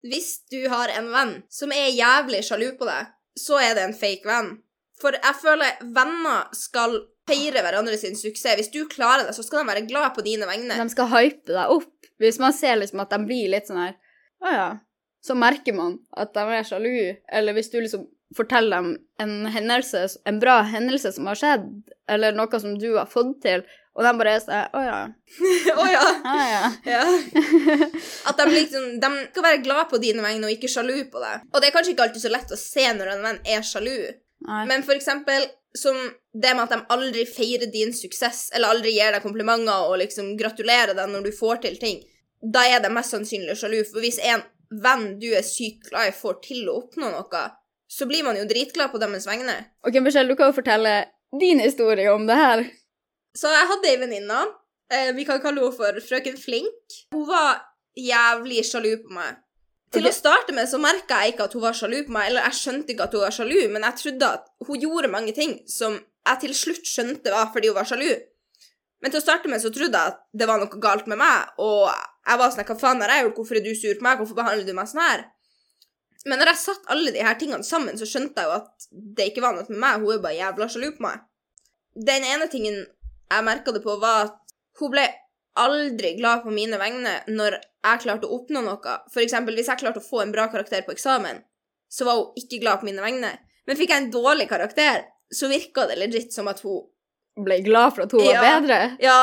Hvis 0.00 0.40
du 0.50 0.64
har 0.72 0.90
en 0.96 1.12
venn 1.12 1.32
som 1.52 1.72
er 1.76 1.92
jævlig 1.92 2.42
sjalu 2.48 2.72
på 2.80 2.88
deg, 2.88 3.12
så 3.38 3.60
er 3.60 3.76
det 3.76 3.86
en 3.86 3.96
fake 3.96 4.26
venn. 4.26 4.54
For 5.00 5.14
jeg 5.16 5.36
føler 5.40 5.80
venner 5.94 6.48
skal 6.56 6.98
feire 7.28 7.62
hverandre 7.62 7.96
sin 8.00 8.16
suksess. 8.18 8.56
Hvis 8.58 8.72
du 8.72 8.82
klarer 8.90 9.28
det, 9.28 9.36
så 9.36 9.44
skal 9.44 9.62
de 9.62 9.70
være 9.70 9.86
glad 9.88 10.16
på 10.16 10.24
dine 10.26 10.48
vegne. 10.48 10.76
De 10.76 10.92
skal 10.92 11.12
hype 11.12 11.52
deg 11.52 11.76
opp. 11.76 11.92
Hvis 12.20 12.40
man 12.40 12.52
ser 12.56 12.80
liksom 12.80 13.00
at 13.04 13.12
de 13.12 13.20
blir 13.24 13.52
litt 13.52 13.68
sånn 13.70 13.80
her 13.80 13.94
Å 14.40 14.54
ja. 14.54 14.70
Så 15.24 15.36
merker 15.36 15.76
man 15.76 15.98
at 16.16 16.32
de 16.36 16.46
er 16.56 16.64
sjalu. 16.66 16.96
Eller 17.28 17.56
hvis 17.56 17.70
du 17.72 17.80
liksom 17.80 18.06
forteller 18.36 18.78
dem 18.78 18.90
en 19.20 19.50
hendelse, 19.50 20.06
en 20.24 20.38
bra 20.40 20.60
hendelse 20.62 21.12
som 21.16 21.26
har 21.28 21.38
skjedd, 21.38 21.68
eller 22.10 22.36
noe 22.36 22.60
som 22.62 22.78
du 22.78 22.92
har 22.94 23.10
fått 23.10 23.40
til, 23.44 23.64
og 23.98 24.06
de 24.06 24.10
bare 24.20 24.32
er 24.36 24.42
sånn 24.44 24.76
Å 24.78 24.80
ja. 24.86 24.98
Å 25.82 25.86
ja. 25.90 26.04
Ja. 26.94 27.00
At 28.30 28.38
de 28.38 28.46
liksom 28.52 28.84
De 29.02 29.08
skal 29.32 29.44
være 29.44 29.62
glad 29.64 29.88
på 29.90 29.98
dine 30.02 30.22
vegne 30.22 30.46
og 30.46 30.54
ikke 30.54 30.70
sjalu 30.70 31.08
på 31.10 31.22
deg. 31.22 31.48
Og 31.50 31.58
det 31.58 31.68
er 31.68 31.74
kanskje 31.74 31.96
ikke 31.96 32.06
alltid 32.06 32.22
så 32.22 32.30
lett 32.30 32.54
å 32.54 32.60
se 32.60 32.86
når 32.96 33.16
en 33.16 33.24
venn 33.26 33.40
er 33.56 33.66
sjalu. 33.66 33.96
Nei. 34.46 34.62
Men 34.70 34.86
for 34.86 34.94
eksempel 34.94 35.50
som 35.76 35.98
det 36.34 36.54
med 36.54 36.64
at 36.64 36.72
de 36.72 36.94
aldri 36.94 37.26
feirer 37.28 37.70
din 37.70 37.92
suksess, 37.94 38.48
eller 38.54 38.72
aldri 38.72 38.94
gir 38.94 39.12
deg 39.14 39.22
komplimenter 39.22 39.90
og 39.90 40.00
liksom 40.00 40.32
gratulerer 40.38 40.96
deg 40.98 41.12
når 41.12 41.28
du 41.28 41.30
får 41.36 41.62
til 41.66 41.76
ting, 41.82 42.00
da 42.40 42.64
er 42.68 42.82
det 42.82 42.92
mest 42.92 43.14
sannsynlig 43.14 43.56
sjalu. 43.58 43.80
For 43.88 44.02
hvis 44.04 44.20
en 44.24 44.44
venn 44.70 45.16
du 45.20 45.30
er 45.34 45.46
sykt 45.46 45.90
glad 45.90 46.10
i, 46.10 46.16
får 46.16 46.40
til 46.44 46.68
å 46.70 46.78
oppnå 46.82 47.10
noe, 47.12 47.44
så 47.90 48.06
blir 48.06 48.24
man 48.26 48.38
jo 48.38 48.46
dritglad 48.48 48.92
på 48.92 49.00
deres 49.02 49.26
vegne. 49.26 49.56
Ok, 49.86 49.98
Michelle, 50.02 50.30
du 50.30 50.38
kan 50.38 50.52
jo 50.52 50.58
fortelle 50.60 50.94
din 51.40 51.62
historie 51.62 52.10
om 52.12 52.26
det 52.28 52.38
her. 52.38 52.64
Så 53.36 53.50
jeg 53.50 53.68
hadde 53.70 53.90
ei 53.90 53.98
venninne, 53.98 54.40
eh, 54.90 55.12
vi 55.14 55.26
kan 55.26 55.42
kalle 55.42 55.62
henne 55.62 55.76
for 55.76 56.00
frøken 56.06 56.38
Flink. 56.38 57.00
Hun 57.14 57.26
var 57.28 57.62
jævlig 57.98 58.64
sjalu 58.66 58.92
på 59.04 59.14
meg. 59.14 59.38
Til 59.90 60.06
å 60.06 60.12
starte 60.14 60.54
med 60.54 60.68
så 60.70 60.78
merka 60.78 61.18
jeg 61.24 61.34
ikke 61.34 61.48
at 61.48 61.54
hun 61.56 61.64
var 61.64 61.74
sjalu 61.74 62.04
på 62.06 62.14
meg, 62.14 62.28
eller 62.30 62.46
jeg 62.46 62.58
skjønte 62.60 62.94
ikke 62.94 63.08
at 63.08 63.14
hun 63.16 63.24
var 63.24 63.34
sjalu, 63.34 63.58
men 63.74 63.86
jeg 63.88 63.98
trodde 63.98 64.28
at 64.38 64.44
hun 64.68 64.82
gjorde 64.84 65.10
mange 65.10 65.34
ting 65.34 65.56
som 65.66 65.96
jeg 65.98 66.42
til 66.44 66.54
slutt 66.54 66.86
skjønte 66.86 67.32
var 67.34 67.50
fordi 67.50 67.72
hun 67.72 67.78
var 67.80 67.88
sjalu. 67.90 68.12
Men 69.02 69.10
til 69.10 69.18
å 69.18 69.24
starte 69.24 69.50
med 69.50 69.62
så 69.62 69.72
trodde 69.74 69.98
jeg 69.98 70.14
at 70.14 70.20
det 70.36 70.46
var 70.46 70.60
noe 70.60 70.82
galt 70.82 71.08
med 71.10 71.18
meg, 71.18 71.50
og 71.58 71.90
jeg 72.30 72.38
var 72.40 72.52
sånn 72.54 72.66
Hva 72.68 72.76
faen 72.78 73.02
har 73.04 73.12
jeg 73.14 73.26
gjort? 73.26 73.38
Hvorfor 73.40 73.58
er 73.58 73.64
du 73.66 73.70
sur 73.74 73.98
på 73.98 74.06
meg? 74.06 74.20
Hvorfor 74.20 74.38
behandler 74.38 74.66
du 74.68 74.74
meg 74.76 74.90
sånn 74.90 75.02
her? 75.02 75.24
Men 76.28 76.38
når 76.42 76.52
jeg 76.52 76.60
satte 76.60 76.90
alle 76.92 77.12
de 77.14 77.22
her 77.24 77.36
tingene 77.40 77.64
sammen, 77.64 77.96
så 77.96 78.06
skjønte 78.08 78.42
jeg 78.42 78.50
jo 78.50 78.56
at 78.58 78.88
det 78.92 79.30
ikke 79.30 79.42
var 79.44 79.56
noe 79.56 79.64
med 79.70 79.80
meg, 79.80 80.02
hun 80.04 80.14
er 80.18 80.22
bare 80.24 80.36
jævla 80.36 80.68
sjalu 80.68 80.90
på 80.98 81.04
meg. 81.06 81.22
Den 81.96 82.26
ene 82.28 82.48
tingen 82.52 82.76
jeg 83.30 83.46
merka 83.46 83.72
det 83.72 83.82
på, 83.84 83.94
var 84.02 84.28
at 84.28 84.54
hun 84.80 84.92
ble 84.92 85.06
aldri 85.60 86.12
glad 86.18 86.44
på 86.44 86.52
mine 86.54 86.78
vegne 86.80 87.14
når 87.30 87.56
jeg 87.56 88.02
klarte 88.04 88.28
å 88.28 88.36
oppnå 88.36 88.62
noe. 88.66 88.96
Eksempel, 89.24 89.56
hvis 89.56 89.70
jeg 89.72 89.80
klarte 89.80 90.02
å 90.02 90.04
få 90.06 90.20
en 90.24 90.34
bra 90.34 90.46
karakter 90.52 90.84
på 90.86 90.92
eksamen, 90.94 91.40
så 91.90 92.06
var 92.06 92.20
hun 92.20 92.36
ikke 92.38 92.60
glad 92.62 92.82
på 92.82 92.90
mine 92.90 93.02
vegne. 93.02 93.32
Men 93.66 93.78
fikk 93.78 93.94
jeg 93.94 94.04
en 94.04 94.12
dårlig 94.14 94.46
karakter, 94.50 95.06
så 95.32 95.48
virka 95.50 95.86
det 95.88 95.98
legit 96.00 96.34
som 96.36 96.48
at 96.52 96.62
hun 96.66 96.84
Ble 97.40 97.60
glad 97.64 97.94
for 97.94 98.04
at 98.04 98.12
hun 98.12 98.20
var 98.26 98.34
Ja. 98.34 98.40
bedre. 98.42 98.78
Ja, 99.00 99.18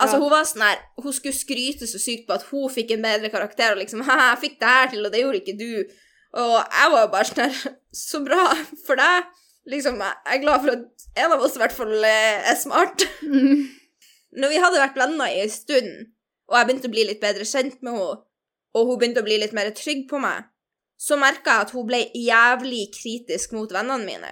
altså 0.00 0.16
Ja. 0.16 0.22
hun 0.22 0.30
var 0.30 0.44
sånn 0.48 0.62
her 0.64 0.78
Hun 1.02 1.12
skulle 1.12 1.36
skryte 1.36 1.86
så 1.86 1.98
sykt 2.00 2.26
på 2.28 2.34
at 2.34 2.46
hun 2.50 2.70
fikk 2.70 2.90
en 2.94 3.02
bedre 3.02 3.30
karakter, 3.30 3.72
og 3.72 3.78
liksom 3.82 4.04
jeg 4.06 4.40
fikk 4.40 4.58
det 4.60 4.68
her 4.68 4.88
til, 4.90 5.04
og 5.04 5.12
det 5.12 5.20
gjorde 5.20 5.40
ikke 5.42 5.58
du. 5.58 5.84
Og 6.32 6.54
jeg 6.64 6.92
var 6.94 7.10
bare 7.12 7.28
sånn 7.28 7.44
her 7.44 7.76
Så 8.06 8.22
bra 8.24 8.46
for 8.86 8.96
deg. 8.96 9.28
Liksom, 9.68 9.98
jeg 10.00 10.38
er 10.38 10.42
glad 10.42 10.62
for 10.64 10.72
at 10.72 11.22
en 11.22 11.32
av 11.36 11.42
oss 11.44 11.54
i 11.54 11.60
hvert 11.60 11.74
fall 11.76 11.92
eh, 12.08 12.50
er 12.50 12.56
smart. 12.56 13.04
Mm. 13.22 13.68
Når 14.40 14.48
vi 14.48 14.62
hadde 14.64 14.80
vært 14.80 14.96
venner 14.96 15.28
i 15.28 15.42
en 15.44 15.52
stund, 15.52 15.90
og 16.48 16.56
jeg 16.56 16.66
begynte 16.66 16.88
å 16.88 16.94
bli 16.94 17.04
litt 17.04 17.20
bedre 17.20 17.44
kjent 17.44 17.76
med 17.84 17.92
henne, 17.92 18.16
og 18.72 18.88
hun 18.88 18.98
begynte 18.98 19.20
å 19.20 19.26
bli 19.26 19.36
litt 19.38 19.52
mer 19.52 19.68
trygg 19.76 20.06
på 20.08 20.18
meg, 20.22 20.48
så 20.96 21.18
merka 21.20 21.58
jeg 21.58 21.66
at 21.66 21.74
hun 21.76 21.86
ble 21.86 22.00
jævlig 22.16 22.86
kritisk 22.96 23.52
mot 23.52 23.70
vennene 23.74 24.06
mine. 24.08 24.30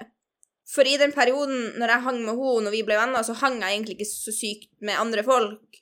For 0.70 0.87
i 0.87 0.98
den 1.00 1.12
perioden 1.14 1.80
når 1.80 1.94
jeg 1.94 2.04
hang 2.06 2.18
med 2.22 2.37
henne, 2.38 2.66
når 2.66 2.74
vi 2.74 2.83
ble 2.87 2.98
venner, 2.98 3.24
så 3.26 3.35
hang 3.40 3.59
jeg 3.59 3.76
egentlig 3.76 3.96
ikke 3.98 4.11
så 4.11 4.35
sykt 4.35 4.68
med 4.87 5.00
andre 5.00 5.24
folk. 5.26 5.80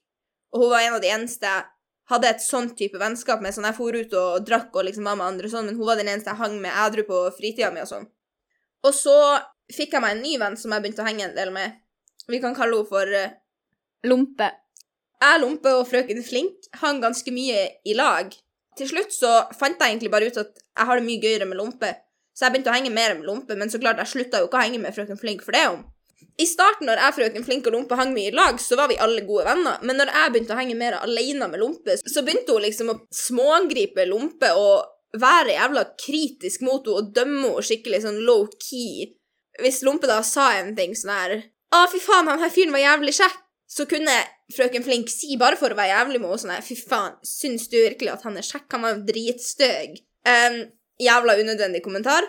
Og 0.54 0.62
hun 0.62 0.72
var 0.72 0.84
en 0.84 0.96
av 0.96 1.02
de 1.04 1.10
eneste 1.12 1.48
jeg 1.48 1.66
hadde 2.08 2.30
et 2.30 2.40
sånn 2.40 2.70
type 2.76 3.00
vennskap 3.00 3.42
med. 3.44 3.52
Sånn 3.52 3.68
jeg 3.68 3.76
for 3.76 3.92
ut 3.92 4.14
og 4.16 4.46
drakk 4.48 4.72
og 4.72 4.86
liksom 4.88 5.04
var 5.08 5.18
med 5.20 5.28
andre 5.28 5.50
og 5.50 5.52
sånn, 5.52 5.68
men 5.68 5.76
hun 5.76 5.88
var 5.90 6.00
den 6.00 6.08
eneste 6.08 6.32
jeg 6.32 6.40
hang 6.40 6.56
med 6.62 6.72
ædru 6.72 7.04
på 7.08 7.20
fritida 7.36 7.68
mi 7.74 7.82
og 7.84 7.90
sånn. 7.90 8.08
Og 8.86 8.94
så 8.96 9.18
fikk 9.74 9.92
jeg 9.92 10.04
meg 10.04 10.16
en 10.16 10.24
ny 10.24 10.38
venn 10.40 10.56
som 10.56 10.72
jeg 10.72 10.84
begynte 10.84 11.04
å 11.04 11.08
henge 11.08 11.26
en 11.28 11.36
del 11.36 11.52
med. 11.52 11.76
Vi 12.28 12.40
kan 12.40 12.56
kalle 12.56 12.80
henne 12.80 12.88
for 12.88 13.12
uh, 13.12 13.36
Lompe. 14.08 14.48
jeg, 15.20 15.40
Lompe 15.42 15.74
og 15.76 15.88
frøken 15.90 16.24
Flink 16.24 16.68
hang 16.80 17.02
ganske 17.04 17.32
mye 17.34 17.66
i 17.84 17.96
lag. 17.98 18.32
Til 18.78 18.88
slutt 18.88 19.12
så 19.12 19.32
fant 19.58 19.76
jeg 19.76 19.92
egentlig 19.92 20.12
bare 20.14 20.30
ut 20.30 20.40
at 20.40 20.60
jeg 20.62 20.88
har 20.88 20.96
det 20.96 21.04
mye 21.04 21.20
gøyere 21.20 21.48
med 21.50 21.58
Lompe, 21.60 21.92
så 22.38 22.46
jeg 22.46 22.54
begynte 22.54 22.70
å 22.70 22.76
henge 22.76 22.92
mer 22.94 23.16
med 23.18 23.26
Lompe, 23.26 23.56
men 23.58 23.70
så 23.72 23.80
klart 23.82 23.98
jeg 23.98 24.12
slutta 24.12 24.38
jo 24.38 24.46
ikke 24.46 24.60
å 24.60 24.62
henge 24.62 24.78
med 24.78 24.94
frøken 24.94 25.18
Flink 25.18 25.42
for 25.42 25.56
det 25.56 25.64
om. 25.72 25.80
I 26.38 26.46
starten, 26.46 26.86
når 26.86 27.00
jeg, 27.02 27.14
frøken 27.16 27.46
Flink 27.46 27.66
og 27.66 27.74
Lompe 27.74 27.96
hang 27.98 28.12
mye 28.14 28.30
i 28.30 28.34
lag, 28.34 28.60
så 28.62 28.78
var 28.78 28.92
vi 28.92 28.98
alle 29.02 29.24
gode 29.26 29.48
venner, 29.48 29.82
men 29.82 29.98
når 29.98 30.12
jeg 30.14 30.34
begynte 30.34 30.54
å 30.54 30.60
henge 30.60 30.76
mer 30.78 31.00
alene 31.00 31.48
med 31.50 31.58
Lompe, 31.58 31.98
så 31.98 32.22
begynte 32.22 32.54
hun 32.54 32.62
liksom 32.62 32.92
å 32.94 33.00
småangripe 33.10 34.06
Lompe 34.06 34.52
og 34.54 35.18
være 35.18 35.56
jævla 35.56 35.82
kritisk 35.98 36.62
mot 36.62 36.86
henne 36.86 37.02
og 37.02 37.10
dømme 37.16 37.42
henne 37.48 37.66
skikkelig 37.66 38.04
sånn 38.06 38.22
low-key. 38.28 39.10
Hvis 39.58 39.82
Lompe 39.82 40.06
da 40.06 40.20
sa 40.22 40.52
en 40.60 40.76
ting 40.78 40.94
sånn 40.94 41.10
her 41.10 41.36
Å, 41.74 41.82
fy 41.90 41.98
faen, 42.00 42.30
han 42.30 42.38
her 42.38 42.52
fyren 42.54 42.70
var 42.70 42.84
jævlig 42.84 43.16
kjekk 43.18 43.40
så 43.68 43.84
kunne 43.88 44.14
frøken 44.54 44.84
Flink 44.84 45.10
si, 45.12 45.34
bare 45.40 45.58
for 45.60 45.72
å 45.72 45.76
være 45.76 45.92
jævlig 45.92 46.22
med 46.22 46.30
henne, 46.30 46.40
sånn 46.40 46.54
her, 46.54 46.64
fy 46.64 46.76
faen, 46.78 47.18
syns 47.26 47.68
du 47.68 47.76
virkelig 47.76 48.14
at 48.14 48.24
han 48.24 48.38
er 48.40 48.46
kjekk? 48.46 48.66
Han 48.72 48.84
var 48.86 48.94
jo 48.94 49.02
dritstøg. 49.10 49.98
Um, 50.28 50.62
jævla 51.02 51.36
unødvendig 51.40 51.82
kommentar. 51.84 52.26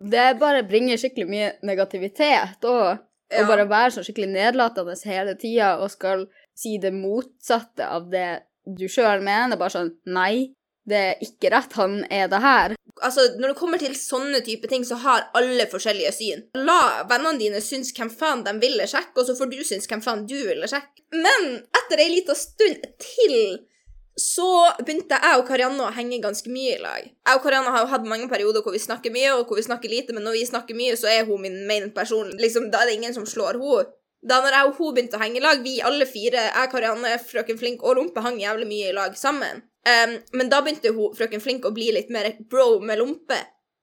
Det 0.00 0.38
bare 0.40 0.62
bringer 0.68 0.98
skikkelig 1.00 1.28
mye 1.30 1.52
negativitet 1.64 2.64
og 2.64 2.98
Ja. 3.32 3.42
å 3.42 3.46
bare 3.48 3.64
være 3.66 3.90
så 3.90 4.04
skikkelig 4.06 4.28
nedlatende 4.30 4.94
hele 5.04 5.34
tida 5.34 5.78
og 5.82 5.90
skal 5.90 6.26
si 6.54 6.76
det 6.78 6.92
motsatte 6.94 7.82
av 7.82 8.10
det 8.10 8.42
du 8.66 8.86
sjøl 8.86 9.20
mener. 9.22 9.56
Bare 9.56 9.70
sånn 9.74 9.90
Nei, 10.06 10.52
det 10.86 10.96
er 10.96 11.16
ikke 11.26 11.50
rett. 11.50 11.72
Han 11.72 12.04
er 12.10 12.28
det 12.28 12.40
her. 12.40 12.76
Altså, 13.02 13.36
når 13.38 13.48
det 13.48 13.56
kommer 13.58 13.78
til 13.78 13.92
sånne 13.98 14.44
type 14.46 14.68
ting, 14.68 14.84
så 14.84 14.94
har 15.02 15.26
alle 15.34 15.66
forskjellige 15.66 16.12
syn. 16.14 16.44
La 16.54 17.02
vennene 17.10 17.38
dine 17.38 17.60
synes 17.60 17.90
hvem 17.92 18.08
faen 18.10 18.44
de 18.44 18.54
ville 18.62 18.86
sjekke, 18.88 19.16
og 19.18 19.26
så 19.26 19.34
får 19.36 19.50
du 19.50 19.58
synes 19.64 19.86
hvem 19.90 20.02
faen 20.04 20.22
du 20.26 20.36
ville 20.46 20.66
sjekke. 20.70 21.02
Men 21.12 21.66
etter 21.76 21.98
ei 22.04 22.08
lita 22.14 22.34
stund 22.38 22.86
til 23.02 23.58
så 24.16 24.48
begynte 24.80 25.18
jeg 25.20 25.36
og 25.36 25.44
Karianne 25.44 25.84
å 25.84 25.92
henge 25.92 26.22
ganske 26.24 26.48
mye 26.48 26.78
i 26.78 26.80
lag. 26.80 27.04
Jeg 27.04 27.36
og 27.36 27.42
Karianne 27.44 27.72
har 27.74 27.84
jo 27.84 27.90
hatt 27.90 28.08
mange 28.08 28.30
perioder 28.30 28.64
hvor 28.64 28.72
vi 28.72 28.80
snakker 28.80 29.12
mye, 29.12 29.34
og 29.36 29.44
hvor 29.44 29.60
vi 29.60 29.66
snakker 29.66 29.92
lite, 29.92 30.16
men 30.16 30.24
når 30.24 30.38
vi 30.38 30.46
snakker 30.48 30.78
mye, 30.78 30.96
så 30.96 31.10
er 31.12 31.26
hun 31.28 31.42
min 31.44 31.58
main 31.68 31.90
person. 31.92 32.30
Liksom, 32.40 32.70
da 32.72 32.80
er 32.82 32.90
det 32.90 32.96
ingen 32.96 33.16
som 33.16 33.28
slår 33.28 33.60
henne. 33.60 33.92
Da 34.26 34.40
når 34.42 34.56
jeg 34.56 34.68
og 34.68 34.78
hun 34.80 34.94
begynte 34.96 35.18
å 35.18 35.20
henge 35.20 35.38
i 35.38 35.44
lag, 35.44 35.60
vi 35.62 35.76
alle 35.84 36.06
fire, 36.08 36.46
jeg, 36.48 36.70
Karianne, 36.72 37.12
Frøken 37.28 37.60
Flink 37.60 37.84
og 37.84 37.98
Lompe, 37.98 38.24
hang 38.24 38.40
jævlig 38.40 38.70
mye 38.70 38.88
i 38.88 38.96
lag 38.96 39.18
sammen. 39.20 39.60
Um, 39.86 40.16
men 40.40 40.48
da 40.50 40.62
begynte 40.64 40.94
hun, 40.96 41.12
Frøken 41.14 41.44
Flink 41.44 41.68
å 41.68 41.74
bli 41.76 41.92
litt 41.94 42.08
mer 42.10 42.32
bro 42.50 42.80
med 42.80 42.98
Lompe. 43.02 43.38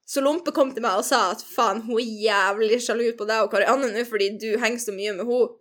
Så 0.10 0.20
Lompe 0.26 0.52
kom 0.52 0.74
til 0.74 0.84
meg 0.84 1.00
og 1.00 1.08
sa 1.08 1.30
at 1.32 1.46
faen, 1.46 1.86
hun 1.86 2.02
er 2.02 2.10
jævlig 2.26 2.82
sjalu 2.84 3.14
på 3.16 3.30
deg 3.30 3.46
og 3.46 3.54
Karianne 3.54 3.94
nå 3.94 4.04
fordi 4.10 4.34
du 4.42 4.50
henger 4.60 4.82
så 4.82 4.96
mye 4.96 5.14
med 5.16 5.30
henne. 5.30 5.60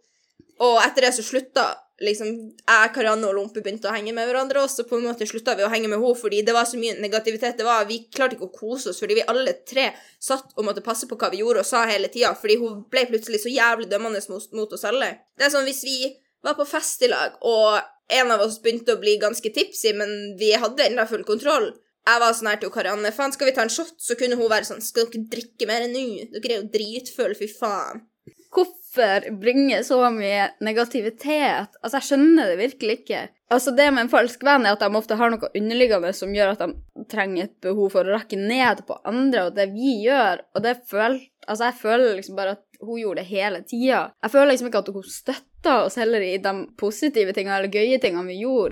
Og 0.63 0.77
etter 0.83 1.07
det 1.07 1.15
så 1.17 1.25
slutta 1.27 1.69
liksom 2.01 2.29
jeg, 2.33 2.93
Karianne 2.95 3.29
og 3.29 3.37
Lompe 3.37 3.63
begynte 3.63 3.91
å 3.91 3.95
henge 3.95 4.15
med 4.17 4.29
hverandre, 4.29 4.63
og 4.65 4.71
så 4.71 4.87
på 4.89 4.97
en 4.99 5.07
måte 5.07 5.27
slutta 5.29 5.55
vi 5.59 5.67
å 5.67 5.71
henge 5.73 5.91
med 5.91 6.01
henne 6.01 6.19
fordi 6.19 6.43
det 6.47 6.55
var 6.57 6.67
så 6.69 6.81
mye 6.81 6.97
negativitet. 7.03 7.59
Det 7.59 7.67
var, 7.67 7.85
Vi 7.89 8.05
klarte 8.15 8.39
ikke 8.39 8.49
å 8.49 8.55
kose 8.55 8.91
oss 8.91 9.01
fordi 9.03 9.21
vi 9.21 9.29
alle 9.29 9.55
tre 9.69 9.91
satt 10.23 10.57
og 10.57 10.67
måtte 10.67 10.85
passe 10.85 11.09
på 11.11 11.19
hva 11.19 11.31
vi 11.33 11.43
gjorde 11.43 11.65
og 11.65 11.69
sa 11.69 11.85
hele 11.91 12.09
tida, 12.13 12.35
fordi 12.39 12.59
hun 12.63 12.83
ble 12.91 13.07
plutselig 13.11 13.43
så 13.45 13.53
jævlig 13.53 13.91
dømmende 13.91 14.23
mot, 14.31 14.73
oss 14.73 14.85
alle. 14.89 15.15
Det 15.37 15.47
er 15.47 15.55
sånn 15.55 15.69
hvis 15.69 15.85
vi 15.87 15.99
var 16.43 16.57
på 16.59 16.67
fest 16.67 17.03
i 17.05 17.11
lag, 17.11 17.37
og 17.47 17.81
en 18.13 18.35
av 18.35 18.43
oss 18.45 18.61
begynte 18.63 18.97
å 18.97 19.01
bli 19.01 19.17
ganske 19.21 19.53
tipsy, 19.55 19.93
men 19.97 20.37
vi 20.41 20.53
hadde 20.59 20.89
ennå 20.89 21.07
full 21.09 21.25
kontroll. 21.29 21.71
Jeg 22.03 22.19
var 22.19 22.35
sånn 22.35 22.51
her 22.51 22.59
til 22.59 22.73
Karianne, 22.75 23.13
faen, 23.15 23.33
skal 23.35 23.47
vi 23.47 23.55
ta 23.55 23.63
en 23.63 23.71
shot? 23.71 23.95
Så 24.03 24.17
kunne 24.19 24.35
hun 24.41 24.51
være 24.51 24.67
sånn, 24.67 24.83
skal 24.83 25.07
dere 25.07 25.29
drikke 25.31 25.69
mer 25.71 25.85
enn 25.87 25.95
nå? 25.95 26.07
Dere 26.35 26.57
er 26.57 26.65
jo 26.65 26.71
dritfulle, 26.75 27.37
fy 27.39 27.47
faen. 27.47 28.03
Hvorfor 28.53 28.82
bringe 29.41 29.83
så 29.85 29.99
mye 30.13 30.51
negativitet? 30.61 31.77
Altså, 31.81 31.99
jeg 31.99 32.07
skjønner 32.09 32.51
det 32.53 32.59
virkelig 32.61 32.97
ikke. 33.01 33.23
Altså, 33.53 33.73
det 33.77 33.89
med 33.93 34.07
en 34.07 34.13
falsk 34.13 34.45
venn 34.45 34.67
er 34.67 34.77
at 34.77 34.83
de 34.85 34.99
ofte 34.99 35.17
har 35.19 35.33
noe 35.33 35.51
underliggende 35.57 36.13
som 36.17 36.35
gjør 36.35 36.55
at 36.55 36.65
de 36.65 37.07
trenger 37.13 37.49
et 37.49 37.55
behov 37.65 37.93
for 37.95 38.05
å 38.05 38.19
rakke 38.19 38.39
ned 38.41 38.85
på 38.89 38.99
andre 39.09 39.49
og 39.49 39.57
det 39.57 39.69
vi 39.75 39.99
gjør, 40.07 40.45
og 40.55 40.67
det 40.67 40.79
føler 40.89 41.21
Altså, 41.43 41.65
jeg 41.67 41.75
føler 41.81 42.13
liksom 42.15 42.37
bare 42.39 42.53
at 42.55 42.61
hun 42.79 43.01
gjorde 43.01 43.19
det 43.19 43.27
hele 43.27 43.65
tida. 43.67 44.13
Jeg 44.23 44.31
føler 44.31 44.53
liksom 44.53 44.69
ikke 44.69 44.83
at 44.85 44.91
hun 44.95 45.09
støtta 45.11 45.73
oss 45.89 45.97
heller 45.99 46.23
i 46.23 46.37
de 46.39 46.53
positive 46.79 47.35
tingene 47.35 47.57
eller 47.59 47.73
gøye 47.75 47.99
tingene 47.99 48.31
vi 48.31 48.37
gjorde. 48.45 48.71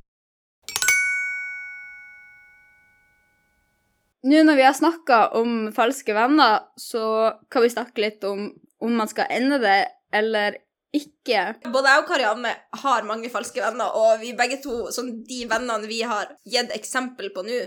Nå 4.23 4.43
når 4.45 4.55
vi 4.55 4.63
har 4.63 4.77
snakka 4.77 5.19
om 5.35 5.71
falske 5.75 6.15
venner, 6.15 6.63
så 6.79 7.33
kan 7.51 7.65
vi 7.65 7.73
snakke 7.75 8.05
litt 8.05 8.23
om 8.23 8.53
om 8.81 8.95
man 8.97 9.09
skal 9.11 9.29
ende 9.29 9.59
det 9.61 9.79
eller 10.13 10.57
ikke. 10.95 11.43
Både 11.71 11.91
jeg 11.91 12.03
og 12.03 12.09
Karianne 12.09 12.55
har 12.83 13.05
mange 13.07 13.31
falske 13.31 13.63
venner, 13.63 13.93
og 13.95 14.19
vi 14.23 14.33
begge 14.37 14.59
to, 14.63 14.89
sånn 14.91 15.21
de 15.27 15.45
vennene 15.49 15.87
vi 15.87 16.01
har 16.07 16.33
gitt 16.43 16.73
eksempel 16.75 17.31
på 17.35 17.45
nå, 17.47 17.61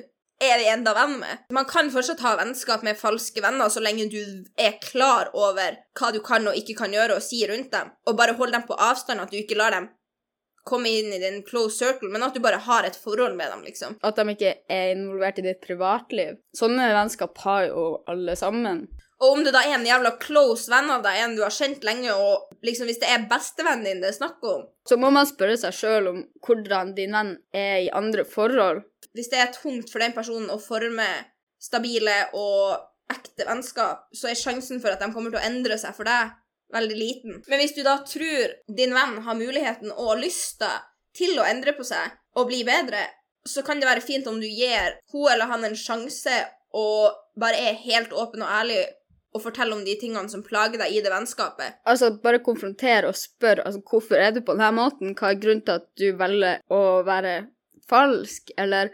er 0.45 0.59
vi 0.61 0.69
enda 0.69 0.93
venn 0.97 1.17
med. 1.21 1.45
Man 1.55 1.67
kan 1.71 1.89
fortsatt 1.95 2.21
ha 2.27 2.35
vennskap 2.41 2.85
med 2.85 2.99
falske 3.01 3.41
venner 3.41 3.71
så 3.73 3.81
lenge 3.81 4.11
du 4.13 4.21
er 4.61 4.77
klar 4.83 5.31
over 5.33 5.79
hva 5.97 6.11
du 6.13 6.21
kan 6.27 6.45
og 6.51 6.59
ikke 6.59 6.77
kan 6.83 6.93
gjøre 6.93 7.17
og 7.17 7.25
si 7.25 7.45
rundt 7.49 7.73
dem, 7.73 7.93
og 8.05 8.19
bare 8.19 8.37
hold 8.39 8.53
dem 8.53 8.67
på 8.69 8.77
avstand, 8.77 9.23
at 9.23 9.33
du 9.33 9.41
ikke 9.41 9.59
lar 9.59 9.77
dem 9.77 9.89
komme 10.65 10.89
inn 10.89 11.13
i 11.13 11.21
din 11.21 11.43
close 11.45 11.77
circle, 11.77 12.09
men 12.09 12.23
at 12.25 12.35
du 12.35 12.41
bare 12.41 12.57
har 12.65 12.87
et 12.89 12.97
forhold 12.97 13.37
med 13.37 13.51
dem, 13.53 13.65
liksom. 13.69 13.99
At 14.01 14.17
de 14.17 14.33
ikke 14.33 14.55
er 14.73 14.95
involvert 14.95 15.39
i 15.41 15.45
ditt 15.45 15.61
privatliv. 15.65 16.39
Sånne 16.57 16.89
vennskap 16.97 17.37
har 17.45 17.67
jo 17.69 17.85
alle 18.11 18.37
sammen. 18.41 18.87
Og 19.25 19.39
om 19.39 19.45
det 19.45 19.55
da 19.55 19.63
er 19.65 19.79
en 19.79 19.87
jævla 19.89 20.15
close 20.21 20.69
venn 20.69 20.91
av 20.93 21.05
deg, 21.05 21.19
en 21.23 21.37
du 21.37 21.43
har 21.45 21.55
kjent 21.55 21.85
lenge, 21.87 22.13
og 22.13 22.65
liksom 22.67 22.89
hvis 22.91 23.01
det 23.01 23.09
er 23.09 23.25
bestevennen 23.31 23.87
din 23.89 24.03
det 24.03 24.11
er 24.11 24.19
snakk 24.19 24.43
om 24.45 24.67
Så 24.89 24.99
må 25.01 25.09
man 25.15 25.29
spørre 25.29 25.57
seg 25.61 25.77
sjøl 25.77 26.11
om 26.11 26.19
hvordan 26.45 26.93
din 26.99 27.15
venn 27.17 27.37
er 27.57 27.87
i 27.87 27.93
andre 27.95 28.27
forhold. 28.29 28.83
Hvis 29.17 29.31
det 29.33 29.41
er 29.41 29.55
tungt 29.55 29.93
for 29.93 30.05
den 30.05 30.13
personen 30.17 30.51
å 30.53 30.61
forme 30.61 31.07
stabile 31.63 32.19
og 32.37 33.15
ekte 33.15 33.47
vennskap, 33.49 34.09
så 34.13 34.29
er 34.29 34.39
sjansen 34.39 34.83
for 34.83 34.93
at 34.93 35.01
de 35.01 35.13
kommer 35.15 35.33
til 35.33 35.41
å 35.41 35.47
endre 35.47 35.79
seg 35.81 35.97
for 35.97 36.09
deg, 36.09 36.35
veldig 36.75 36.99
liten. 36.99 37.39
Men 37.49 37.63
hvis 37.63 37.77
du 37.77 37.83
da 37.87 37.99
tror 38.05 38.57
din 38.77 38.93
venn 38.97 39.21
har 39.25 39.39
muligheten 39.39 39.93
og 39.95 40.19
lysta 40.21 40.73
til 41.17 41.39
å 41.39 41.47
endre 41.49 41.77
på 41.77 41.87
seg 41.87 42.13
og 42.37 42.49
bli 42.51 42.65
bedre, 42.67 43.07
så 43.47 43.63
kan 43.65 43.81
det 43.81 43.89
være 43.89 44.05
fint 44.05 44.29
om 44.29 44.41
du 44.41 44.49
gir 44.49 44.99
hun 45.13 45.31
eller 45.31 45.49
han 45.51 45.65
en 45.69 45.77
sjanse 45.79 46.35
og 46.75 47.15
bare 47.39 47.61
er 47.71 47.83
helt 47.85 48.13
åpen 48.17 48.43
og 48.43 48.51
ærlig 48.51 48.81
og 49.35 49.43
fortelle 49.43 49.75
om 49.75 49.83
de 49.85 49.97
tingene 49.99 50.31
som 50.31 50.45
plager 50.47 50.79
deg 50.81 50.95
i 50.95 51.01
det 51.03 51.11
vennskapet. 51.11 51.81
Altså, 51.91 52.13
bare 52.23 52.43
konfrontere 52.45 53.11
og 53.11 53.19
spørre 53.19 53.67
altså, 53.67 53.83
hvorfor 53.91 54.21
er 54.21 54.35
du 54.35 54.45
på 54.47 54.55
denne 54.55 54.71
måten, 54.77 55.17
hva 55.19 55.33
er 55.33 55.41
grunnen 55.43 55.65
til 55.67 55.81
at 55.81 55.89
du 55.99 56.07
velger 56.21 56.63
å 56.73 56.83
være 57.07 57.35
falsk, 57.91 58.55
eller 58.61 58.93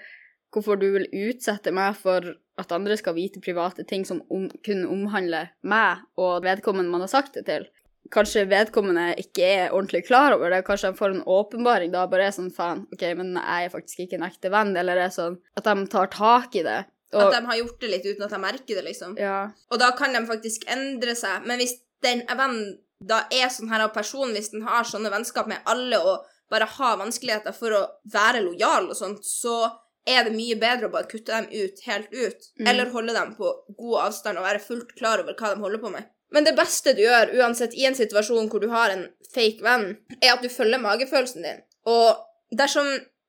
hvorfor 0.50 0.80
du 0.80 0.88
vil 0.96 1.10
utsette 1.28 1.72
meg 1.74 1.98
for 1.98 2.32
at 2.60 2.72
andre 2.74 2.96
skal 2.98 3.16
vite 3.16 3.42
private 3.44 3.84
ting 3.88 4.06
som 4.08 4.22
om, 4.32 4.48
kun 4.66 4.82
omhandler 4.88 5.52
meg 5.62 6.02
og 6.20 6.42
vedkommende 6.44 6.92
man 6.92 7.04
har 7.06 7.12
sagt 7.12 7.38
det 7.38 7.46
til. 7.48 7.68
Kanskje 8.10 8.48
vedkommende 8.50 9.12
ikke 9.20 9.44
er 9.44 9.74
ordentlig 9.76 10.02
klar 10.08 10.34
over 10.34 10.50
det, 10.50 10.64
kanskje 10.66 10.90
de 10.90 10.98
får 10.98 11.14
en 11.14 11.26
åpenbaring 11.30 11.92
da, 11.92 12.06
bare 12.10 12.30
er 12.30 12.34
sånn 12.34 12.50
faen, 12.54 12.86
ok, 12.90 13.04
men 13.18 13.36
jeg 13.36 13.68
er 13.68 13.74
faktisk 13.74 14.02
ikke 14.02 14.18
en 14.18 14.26
ekte 14.26 14.50
venn, 14.52 14.72
eller 14.76 14.98
er 14.98 15.12
sånn 15.14 15.38
at 15.60 15.68
de 15.68 15.84
tar 15.92 16.10
tak 16.16 16.56
i 16.58 16.64
det. 16.66 16.80
Og, 17.10 17.22
At 17.24 17.34
de 17.34 17.46
har 17.46 17.58
gjort 17.58 17.80
det 17.82 17.88
litt 17.90 18.06
uten 18.06 18.22
at 18.22 18.30
de 18.30 18.38
merker 18.38 18.78
det, 18.78 18.84
liksom. 18.86 19.16
ja. 19.18 19.50
Og 19.70 19.80
da 19.82 19.90
kan 19.98 20.14
de 20.14 20.22
faktisk 20.28 20.66
endre 20.70 21.16
seg. 21.18 21.46
Men 21.48 21.58
hvis 21.58 21.74
den 22.04 22.22
vennen 22.28 22.76
da 23.00 23.24
er 23.32 23.48
sånn 23.50 23.70
her 23.72 23.86
av 23.86 23.94
person, 23.94 24.30
hvis 24.36 24.52
den 24.52 24.62
har 24.66 24.84
sånne 24.86 25.10
vennskap 25.12 25.48
med 25.50 25.64
alle 25.68 25.98
og 26.04 26.26
bare 26.52 26.68
har 26.68 26.98
vanskeligheter 27.00 27.54
for 27.56 27.74
å 27.74 27.84
være 28.12 28.42
lojal 28.44 28.90
og 28.90 28.98
sånt, 28.98 29.24
så 29.26 29.70
er 30.08 30.26
det 30.26 30.34
mye 30.34 30.56
bedre 30.60 30.88
å 30.88 30.92
bare 30.92 31.08
kutte 31.10 31.32
dem 31.32 31.48
ut 31.50 31.82
helt 31.86 32.12
ut. 32.12 32.48
Mm. 32.60 32.70
Eller 32.70 32.94
holde 32.94 33.14
dem 33.16 33.34
på 33.38 33.50
god 33.78 33.98
avstand 34.06 34.40
og 34.40 34.46
være 34.46 34.62
fullt 34.64 34.94
klar 34.98 35.22
over 35.22 35.36
hva 35.38 35.54
de 35.54 35.64
holder 35.64 35.82
på 35.82 35.92
med. 35.94 36.08
Men 36.30 36.46
det 36.46 36.54
beste 36.58 36.94
du 36.94 37.02
gjør, 37.02 37.32
uansett 37.40 37.74
i 37.74 37.86
en 37.88 37.96
situasjon 37.98 38.50
hvor 38.50 38.62
du 38.62 38.68
har 38.70 38.92
en 38.94 39.06
fake 39.34 39.64
venn, 39.66 39.96
er 40.20 40.34
at 40.34 40.44
du 40.44 40.50
følger 40.52 40.82
magefølelsen 40.82 41.46
din. 41.46 41.62
Og 41.90 42.20
dersom 42.54 42.86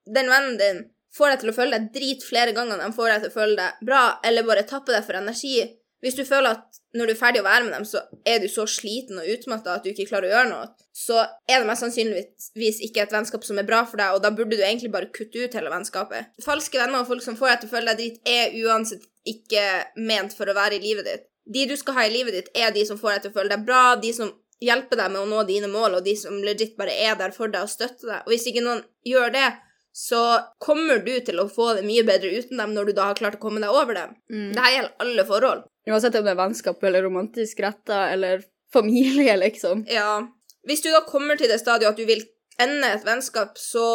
den 0.09 0.29
vennen 0.29 0.59
din 0.59 0.83
får 1.15 1.33
deg 1.33 1.43
til 1.43 1.51
å 1.51 1.55
føle 1.55 1.77
deg 1.77 1.91
drit 1.95 2.25
flere 2.25 2.55
ganger 2.55 2.79
enn 2.79 2.91
de 2.91 2.97
får 2.97 3.13
deg 3.13 3.23
til 3.23 3.31
å 3.31 3.35
føle 3.35 3.57
deg 3.59 3.85
bra, 3.87 4.03
eller 4.27 4.47
bare 4.47 4.67
tapper 4.67 4.97
deg 4.97 5.07
for 5.07 5.19
energi 5.19 5.55
Hvis 6.01 6.15
du 6.17 6.23
føler 6.25 6.55
at 6.55 6.79
når 6.97 7.07
du 7.07 7.13
er 7.13 7.19
ferdig 7.19 7.41
å 7.43 7.45
være 7.45 7.65
med 7.67 7.75
dem, 7.75 7.83
så 7.85 7.99
er 8.25 8.39
du 8.41 8.47
så 8.49 8.63
sliten 8.65 9.19
og 9.21 9.27
utmatta 9.29 9.75
at 9.75 9.83
du 9.85 9.91
ikke 9.91 10.07
klarer 10.09 10.27
å 10.27 10.31
gjøre 10.31 10.49
noe, 10.49 10.69
så 10.97 11.19
er 11.45 11.61
det 11.61 11.67
mest 11.69 11.85
sannsynligvis 11.85 12.81
ikke 12.87 13.03
et 13.03 13.13
vennskap 13.13 13.45
som 13.45 13.61
er 13.61 13.67
bra 13.67 13.83
for 13.85 14.01
deg, 14.01 14.15
og 14.17 14.23
da 14.25 14.31
burde 14.33 14.57
du 14.57 14.63
egentlig 14.63 14.89
bare 14.91 15.11
kutte 15.13 15.45
ut 15.45 15.55
hele 15.55 15.69
vennskapet. 15.69 16.33
Falske 16.41 16.81
venner 16.81 17.03
og 17.03 17.11
folk 17.11 17.21
som 17.21 17.37
får 17.37 17.53
deg 17.53 17.61
til 17.61 17.69
å 17.69 17.73
føle 17.75 17.93
deg 17.93 18.01
drit, 18.01 18.19
er 18.25 18.57
uansett 18.65 19.05
ikke 19.29 19.67
ment 20.01 20.33
for 20.33 20.49
å 20.49 20.57
være 20.57 20.79
i 20.79 20.83
livet 20.83 21.05
ditt. 21.05 21.27
De 21.53 21.69
du 21.69 21.77
skal 21.77 21.99
ha 21.99 22.09
i 22.09 22.13
livet 22.17 22.39
ditt, 22.39 22.51
er 22.57 22.73
de 22.73 22.83
som 22.89 22.99
får 22.99 23.13
deg 23.13 23.23
til 23.27 23.35
å 23.35 23.37
føle 23.37 23.53
deg 23.53 23.69
bra, 23.69 23.83
de 24.01 24.11
som 24.17 24.33
hjelper 24.61 24.99
deg 24.99 25.13
med 25.13 25.23
å 25.23 25.29
nå 25.29 25.45
dine 25.47 25.69
mål, 25.71 25.99
og 25.99 26.05
de 26.05 26.15
som 26.17 26.37
legit 26.43 26.73
bare 26.81 26.93
er 26.93 27.17
der 27.19 27.33
for 27.35 27.51
deg 27.53 27.65
og 27.65 27.71
støtter 27.71 28.09
deg. 28.09 28.25
Og 28.25 28.33
hvis 28.33 28.49
ikke 28.51 28.65
noen 28.65 28.83
gjør 29.07 29.33
det, 29.37 29.47
så 29.91 30.39
kommer 30.63 31.01
du 31.03 31.13
til 31.25 31.39
å 31.41 31.49
få 31.51 31.73
det 31.77 31.83
mye 31.83 32.03
bedre 32.07 32.31
uten 32.31 32.61
dem 32.61 32.75
når 32.75 32.89
du 32.89 32.93
da 32.97 33.09
har 33.09 33.19
klart 33.19 33.37
å 33.39 33.43
komme 33.43 33.59
deg 33.63 33.75
over 33.75 33.97
dem. 33.97 34.15
Mm. 34.31 34.49
Dette 34.55 34.73
gjelder 34.75 35.05
alle 35.05 35.27
forhold. 35.27 35.63
Uansett 35.89 36.17
om 36.19 36.27
det 36.27 36.33
er 36.33 36.39
vennskap 36.39 36.83
eller 36.87 37.07
romantisk 37.07 37.59
retta 37.63 38.05
eller 38.13 38.45
familie, 38.73 39.35
liksom. 39.45 39.85
Ja. 39.91 40.21
Hvis 40.67 40.83
du 40.85 40.91
da 40.93 41.03
kommer 41.07 41.39
til 41.39 41.51
det 41.51 41.59
stadiet 41.61 41.91
at 41.91 41.99
du 41.99 42.05
vil 42.07 42.23
ende 42.61 42.93
et 42.93 43.07
vennskap, 43.07 43.57
så 43.59 43.87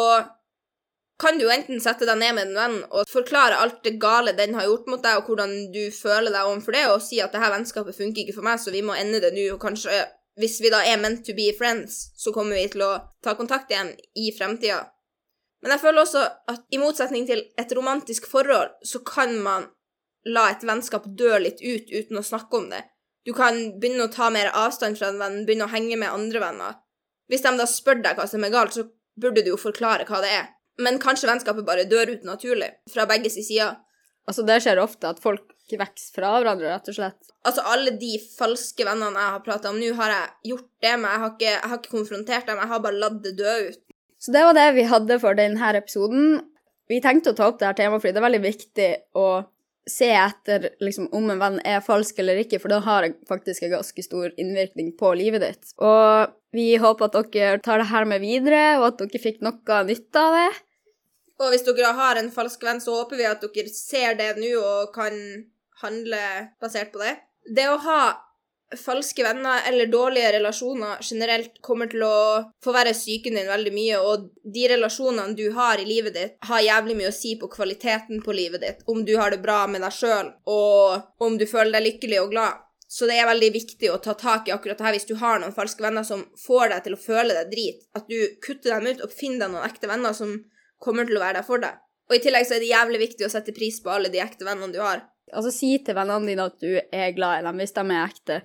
kan 1.17 1.39
du 1.41 1.47
enten 1.49 1.79
sette 1.81 2.05
deg 2.05 2.19
ned 2.19 2.35
med 2.37 2.49
en 2.49 2.57
venn 2.57 2.75
og 2.91 3.09
forklare 3.09 3.57
alt 3.57 3.79
det 3.87 3.95
gale 4.01 4.35
den 4.37 4.53
har 4.57 4.67
gjort 4.67 4.89
mot 4.91 5.01
deg, 5.01 5.17
og 5.17 5.31
hvordan 5.31 5.55
du 5.73 5.87
føler 5.95 6.29
deg 6.29 6.43
overfor 6.43 6.77
det, 6.77 6.83
og 6.91 7.01
si 7.01 7.21
at 7.23 7.33
det 7.33 7.41
her 7.41 7.55
vennskapet 7.55 7.97
funker 7.97 8.21
ikke 8.21 8.37
for 8.37 8.45
meg, 8.45 8.61
så 8.61 8.73
vi 8.75 8.83
må 8.85 8.93
ende 8.93 9.23
det 9.23 9.33
nå, 9.33 9.47
og 9.55 9.63
kanskje 9.63 10.03
hvis 10.37 10.59
vi 10.61 10.69
da 10.69 10.83
er 10.85 10.99
meant 11.01 11.23
to 11.25 11.33
be 11.33 11.49
friends, 11.57 12.11
så 12.17 12.29
kommer 12.35 12.59
vi 12.59 12.67
til 12.69 12.83
å 12.85 12.91
ta 13.25 13.33
kontakt 13.39 13.71
igjen 13.73 13.89
i 14.21 14.29
fremtida. 14.37 14.83
Men 15.67 15.75
jeg 15.75 15.83
føler 15.83 16.05
også 16.05 16.21
at 16.47 16.61
i 16.71 16.77
motsetning 16.79 17.25
til 17.27 17.41
et 17.59 17.71
romantisk 17.75 18.29
forhold, 18.31 18.69
så 18.87 19.01
kan 19.03 19.33
man 19.43 19.65
la 20.23 20.45
et 20.53 20.61
vennskap 20.63 21.09
dø 21.19 21.33
litt 21.43 21.59
ut 21.59 21.91
uten 21.91 22.19
å 22.21 22.23
snakke 22.23 22.55
om 22.55 22.69
det. 22.71 22.85
Du 23.27 23.33
kan 23.35 23.57
begynne 23.75 24.05
å 24.07 24.13
ta 24.13 24.29
mer 24.31 24.47
avstand 24.55 24.95
fra 24.95 25.09
en 25.11 25.19
venn, 25.19 25.41
begynne 25.43 25.65
å 25.67 25.73
henge 25.73 25.97
med 25.99 26.07
andre 26.07 26.39
venner. 26.39 26.77
Hvis 27.27 27.43
de 27.43 27.51
da 27.59 27.65
spør 27.67 27.99
deg 27.99 28.15
hva 28.15 28.29
som 28.31 28.47
er 28.47 28.53
galt, 28.53 28.77
så 28.77 28.85
burde 29.19 29.43
du 29.43 29.49
jo 29.51 29.57
forklare 29.59 30.05
hva 30.07 30.21
det 30.23 30.29
er. 30.37 30.45
Men 30.79 31.01
kanskje 31.03 31.27
vennskapet 31.27 31.67
bare 31.67 31.83
dør 31.91 32.13
ut 32.13 32.23
naturlig, 32.23 32.69
fra 32.93 33.03
begge 33.09 33.33
sin 33.33 33.43
side. 33.43 33.73
Altså, 34.31 34.47
det 34.47 34.61
skjer 34.63 34.79
ofte 34.79 35.11
at 35.11 35.19
folk 35.19 35.51
vokser 35.67 36.15
fra 36.15 36.31
hverandre, 36.37 36.71
rett 36.77 36.87
og 36.93 36.95
slett. 36.95 37.33
Altså, 37.43 37.65
alle 37.67 37.97
de 37.99 38.13
falske 38.37 38.87
vennene 38.87 39.19
jeg 39.19 39.35
har 39.35 39.43
prata 39.43 39.73
om 39.73 39.81
nå, 39.83 39.91
har 39.99 40.15
jeg 40.15 40.53
gjort 40.53 40.71
det 40.87 40.95
med. 40.95 41.11
Jeg 41.11 41.23
har, 41.25 41.35
ikke, 41.35 41.51
jeg 41.51 41.71
har 41.73 41.81
ikke 41.81 41.95
konfrontert 41.97 42.47
dem, 42.47 42.63
jeg 42.63 42.71
har 42.71 42.87
bare 42.87 43.01
latt 43.03 43.19
det 43.27 43.35
dø 43.43 43.57
ut. 43.67 43.83
Så 44.27 44.33
det 44.35 44.41
var 44.43 44.57
det 44.57 44.71
vi 44.75 44.83
hadde 44.83 45.15
for 45.23 45.37
denne 45.39 45.69
episoden. 45.79 46.41
Vi 46.91 46.97
tenkte 47.03 47.31
å 47.31 47.35
ta 47.37 47.45
opp 47.47 47.61
det 47.61 47.69
her 47.69 47.77
temaet 47.77 48.03
fordi 48.03 48.11
det 48.11 48.19
er 48.19 48.25
veldig 48.25 48.41
viktig 48.43 48.87
å 49.15 49.27
se 49.87 50.09
etter 50.11 50.65
liksom, 50.83 51.05
om 51.15 51.29
en 51.31 51.39
venn 51.39 51.61
er 51.63 51.79
falsk 51.85 52.19
eller 52.19 52.41
ikke, 52.41 52.59
for 52.59 52.73
det 52.73 52.81
har 52.83 53.07
faktisk 53.29 53.63
en 53.63 53.77
ganske 53.77 54.03
stor 54.03 54.33
innvirkning 54.35 54.91
på 54.99 55.13
livet 55.15 55.45
ditt. 55.45 55.71
Og 55.79 56.35
vi 56.51 56.73
håper 56.75 57.07
at 57.07 57.31
dere 57.31 57.61
tar 57.63 57.79
det 57.79 57.87
her 57.93 58.09
med 58.11 58.19
videre, 58.19 58.81
og 58.81 58.89
at 58.89 58.99
dere 59.05 59.23
fikk 59.23 59.39
noe 59.47 59.79
nytte 59.87 60.25
av 60.25 60.35
det. 60.35 60.49
Og 61.39 61.53
hvis 61.53 61.63
dere 61.63 61.95
har 61.95 62.19
en 62.19 62.31
falsk 62.35 62.67
venn, 62.67 62.83
så 62.83 62.99
håper 62.99 63.21
vi 63.21 63.31
at 63.31 63.47
dere 63.47 63.71
ser 63.71 64.19
det 64.19 64.33
nå 64.41 64.51
og 64.59 64.91
kan 64.91 65.15
handle 65.85 66.23
basert 66.59 66.91
på 66.91 66.99
det. 67.05 67.15
Det 67.55 67.71
å 67.71 67.79
ha 67.87 68.01
falske 68.75 69.23
venner 69.23 69.61
eller 69.69 69.87
dårlige 69.87 70.31
relasjoner 70.31 70.97
generelt 71.01 71.61
kommer 71.61 71.87
til 71.87 72.03
å 72.03 72.17
forverre 72.63 72.91
psyken 72.95 73.37
din 73.39 73.47
veldig 73.47 73.73
mye, 73.73 73.99
og 74.03 74.27
de 74.43 74.67
relasjonene 74.73 75.35
du 75.37 75.45
har 75.55 75.79
i 75.79 75.87
livet 75.87 76.17
ditt, 76.17 76.35
har 76.49 76.65
jævlig 76.65 76.97
mye 76.99 77.11
å 77.11 77.15
si 77.15 77.35
på 77.39 77.49
kvaliteten 77.53 78.21
på 78.25 78.35
livet 78.35 78.63
ditt, 78.65 78.83
om 78.91 79.05
du 79.07 79.15
har 79.17 79.31
det 79.31 79.41
bra 79.43 79.63
med 79.71 79.85
deg 79.85 79.95
sjøl, 79.95 80.33
og 80.51 81.23
om 81.23 81.37
du 81.39 81.47
føler 81.47 81.77
deg 81.77 81.87
lykkelig 81.87 82.21
og 82.23 82.33
glad. 82.35 82.63
Så 82.87 83.07
det 83.07 83.17
er 83.19 83.27
veldig 83.27 83.49
viktig 83.51 83.89
å 83.91 83.99
ta 84.03 84.13
tak 84.15 84.47
i 84.47 84.53
akkurat 84.55 84.79
det 84.79 84.85
her 84.85 84.95
hvis 84.95 85.09
du 85.09 85.17
har 85.19 85.41
noen 85.41 85.55
falske 85.55 85.83
venner 85.83 86.05
som 86.07 86.23
får 86.45 86.71
deg 86.71 86.85
til 86.85 86.95
å 86.95 87.01
føle 87.01 87.35
deg 87.35 87.51
drit, 87.51 87.83
at 87.99 88.07
du 88.07 88.39
kutter 88.43 88.77
dem 88.77 88.87
ut 88.95 89.03
og 89.03 89.11
finner 89.11 89.43
deg 89.43 89.55
noen 89.55 89.67
ekte 89.67 89.91
venner 89.91 90.15
som 90.15 90.37
kommer 90.83 91.07
til 91.07 91.19
å 91.19 91.23
være 91.23 91.41
der 91.41 91.47
for 91.47 91.63
deg. 91.63 91.83
Og 92.07 92.15
i 92.15 92.21
tillegg 92.23 92.47
så 92.47 92.55
er 92.55 92.63
det 92.63 92.71
jævlig 92.71 93.01
viktig 93.01 93.27
å 93.27 93.31
sette 93.31 93.55
pris 93.55 93.81
på 93.83 93.91
alle 93.91 94.11
de 94.13 94.21
ekte 94.23 94.47
vennene 94.47 94.71
du 94.71 94.79
har. 94.79 95.03
Altså, 95.35 95.51
si 95.51 95.73
til 95.83 95.97
vennene 95.97 96.29
dine 96.29 96.45
at 96.47 96.61
du 96.63 96.77
er 96.79 97.11
glad 97.15 97.41
i 97.41 97.47
dem 97.49 97.59
hvis 97.59 97.75
de 97.75 97.83
er 97.83 98.05
ekte, 98.05 98.37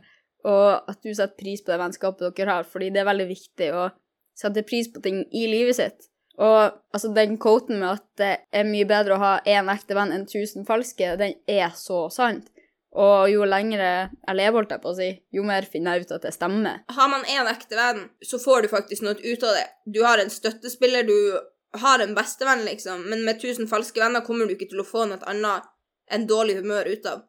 og 0.48 0.90
at 0.90 1.02
du 1.02 1.12
setter 1.12 1.37
pris 1.38 1.62
på 1.62 1.72
det 1.72 1.81
vennskapet 1.81 2.38
dere 2.38 2.57
har, 2.59 2.68
fordi 2.68 2.90
det 2.94 3.02
er 3.02 3.11
veldig 3.11 3.28
viktig 3.28 3.68
å 3.76 3.90
sette 4.38 4.64
pris 4.66 4.88
på 4.92 5.02
ting 5.05 5.22
i 5.31 5.46
livet 5.50 5.78
sitt. 5.78 6.09
Og 6.40 6.72
altså, 6.94 7.12
den 7.12 7.37
quoten 7.40 7.78
med 7.78 7.90
at 7.90 8.07
det 8.18 8.33
er 8.57 8.66
mye 8.66 8.88
bedre 8.88 9.16
å 9.16 9.22
ha 9.22 9.33
én 9.48 9.68
ekte 9.72 9.96
venn 9.98 10.14
enn 10.14 10.26
tusen 10.28 10.66
falske, 10.68 11.14
den 11.20 11.37
er 11.50 11.74
så 11.76 12.07
sant. 12.12 12.48
Og 12.92 13.31
jo 13.33 13.46
lengre 13.48 13.87
jeg 13.88 14.37
lever, 14.37 14.59
holdt 14.59 14.74
jeg 14.74 14.83
på 14.83 14.90
å 14.90 14.96
si, 14.98 15.09
jo 15.33 15.44
mer 15.48 15.64
finner 15.68 15.96
jeg 15.96 16.07
ut 16.07 16.14
at 16.18 16.26
det 16.26 16.35
stemmer. 16.35 16.83
Har 16.92 17.09
man 17.09 17.24
én 17.24 17.48
ekte 17.48 17.78
venn, 17.78 18.05
så 18.24 18.40
får 18.40 18.64
du 18.64 18.72
faktisk 18.72 19.05
noe 19.07 19.16
ut 19.16 19.46
av 19.48 19.57
det. 19.57 19.66
Du 19.88 20.02
har 20.05 20.20
en 20.20 20.33
støttespiller, 20.33 21.09
du 21.09 21.81
har 21.81 22.05
en 22.05 22.12
bestevenn, 22.16 22.66
liksom, 22.68 23.07
men 23.09 23.24
med 23.24 23.40
tusen 23.40 23.68
falske 23.68 24.00
venner 24.00 24.24
kommer 24.26 24.48
du 24.48 24.57
ikke 24.57 24.68
til 24.72 24.83
å 24.83 24.88
få 24.88 25.07
noe 25.09 25.24
annet 25.31 25.70
enn 26.12 26.28
dårlig 26.28 26.59
humør 26.61 26.90
ut 26.92 27.09
av. 27.09 27.22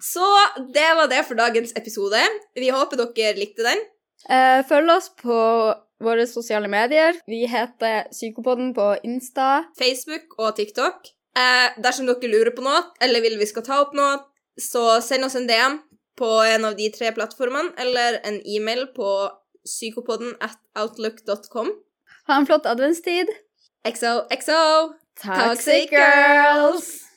Så 0.00 0.26
det 0.74 0.88
var 0.96 1.08
det 1.12 1.24
for 1.28 1.38
dagens 1.38 1.72
episode. 1.76 2.20
Vi 2.56 2.70
håper 2.72 3.00
dere 3.00 3.38
likte 3.38 3.66
den. 3.66 3.82
Eh, 4.28 4.60
følg 4.68 4.92
oss 4.92 5.10
på 5.20 5.36
våre 6.00 6.26
sosiale 6.26 6.68
medier. 6.68 7.16
Vi 7.28 7.44
heter 7.48 8.08
Psykopodden 8.12 8.72
på 8.74 8.94
Insta. 9.04 9.64
Facebook 9.78 10.38
og 10.38 10.56
TikTok. 10.56 11.12
Eh, 11.36 11.76
dersom 11.82 12.08
dere 12.08 12.32
lurer 12.32 12.52
på 12.56 12.64
noe, 12.64 12.82
eller 13.00 13.22
vil 13.24 13.38
vi 13.40 13.48
skal 13.48 13.66
ta 13.66 13.82
opp 13.84 13.92
noe, 13.96 14.18
så 14.60 15.00
send 15.04 15.28
oss 15.28 15.36
en 15.38 15.48
DM 15.48 15.78
på 16.20 16.30
en 16.44 16.66
av 16.68 16.76
de 16.76 16.88
tre 16.92 17.12
plattformene, 17.16 17.72
eller 17.80 18.20
en 18.28 18.40
e-mail 18.44 18.88
på 18.96 19.10
psykopodden 19.64 20.34
at 20.40 20.58
outlook.com. 20.80 21.70
Ha 22.28 22.40
en 22.40 22.48
flott 22.48 22.66
adventstid. 22.68 23.30
XOXO. 23.84 24.26
XO! 24.40 24.64
Toxic 25.20 25.92
girls! 25.92 27.09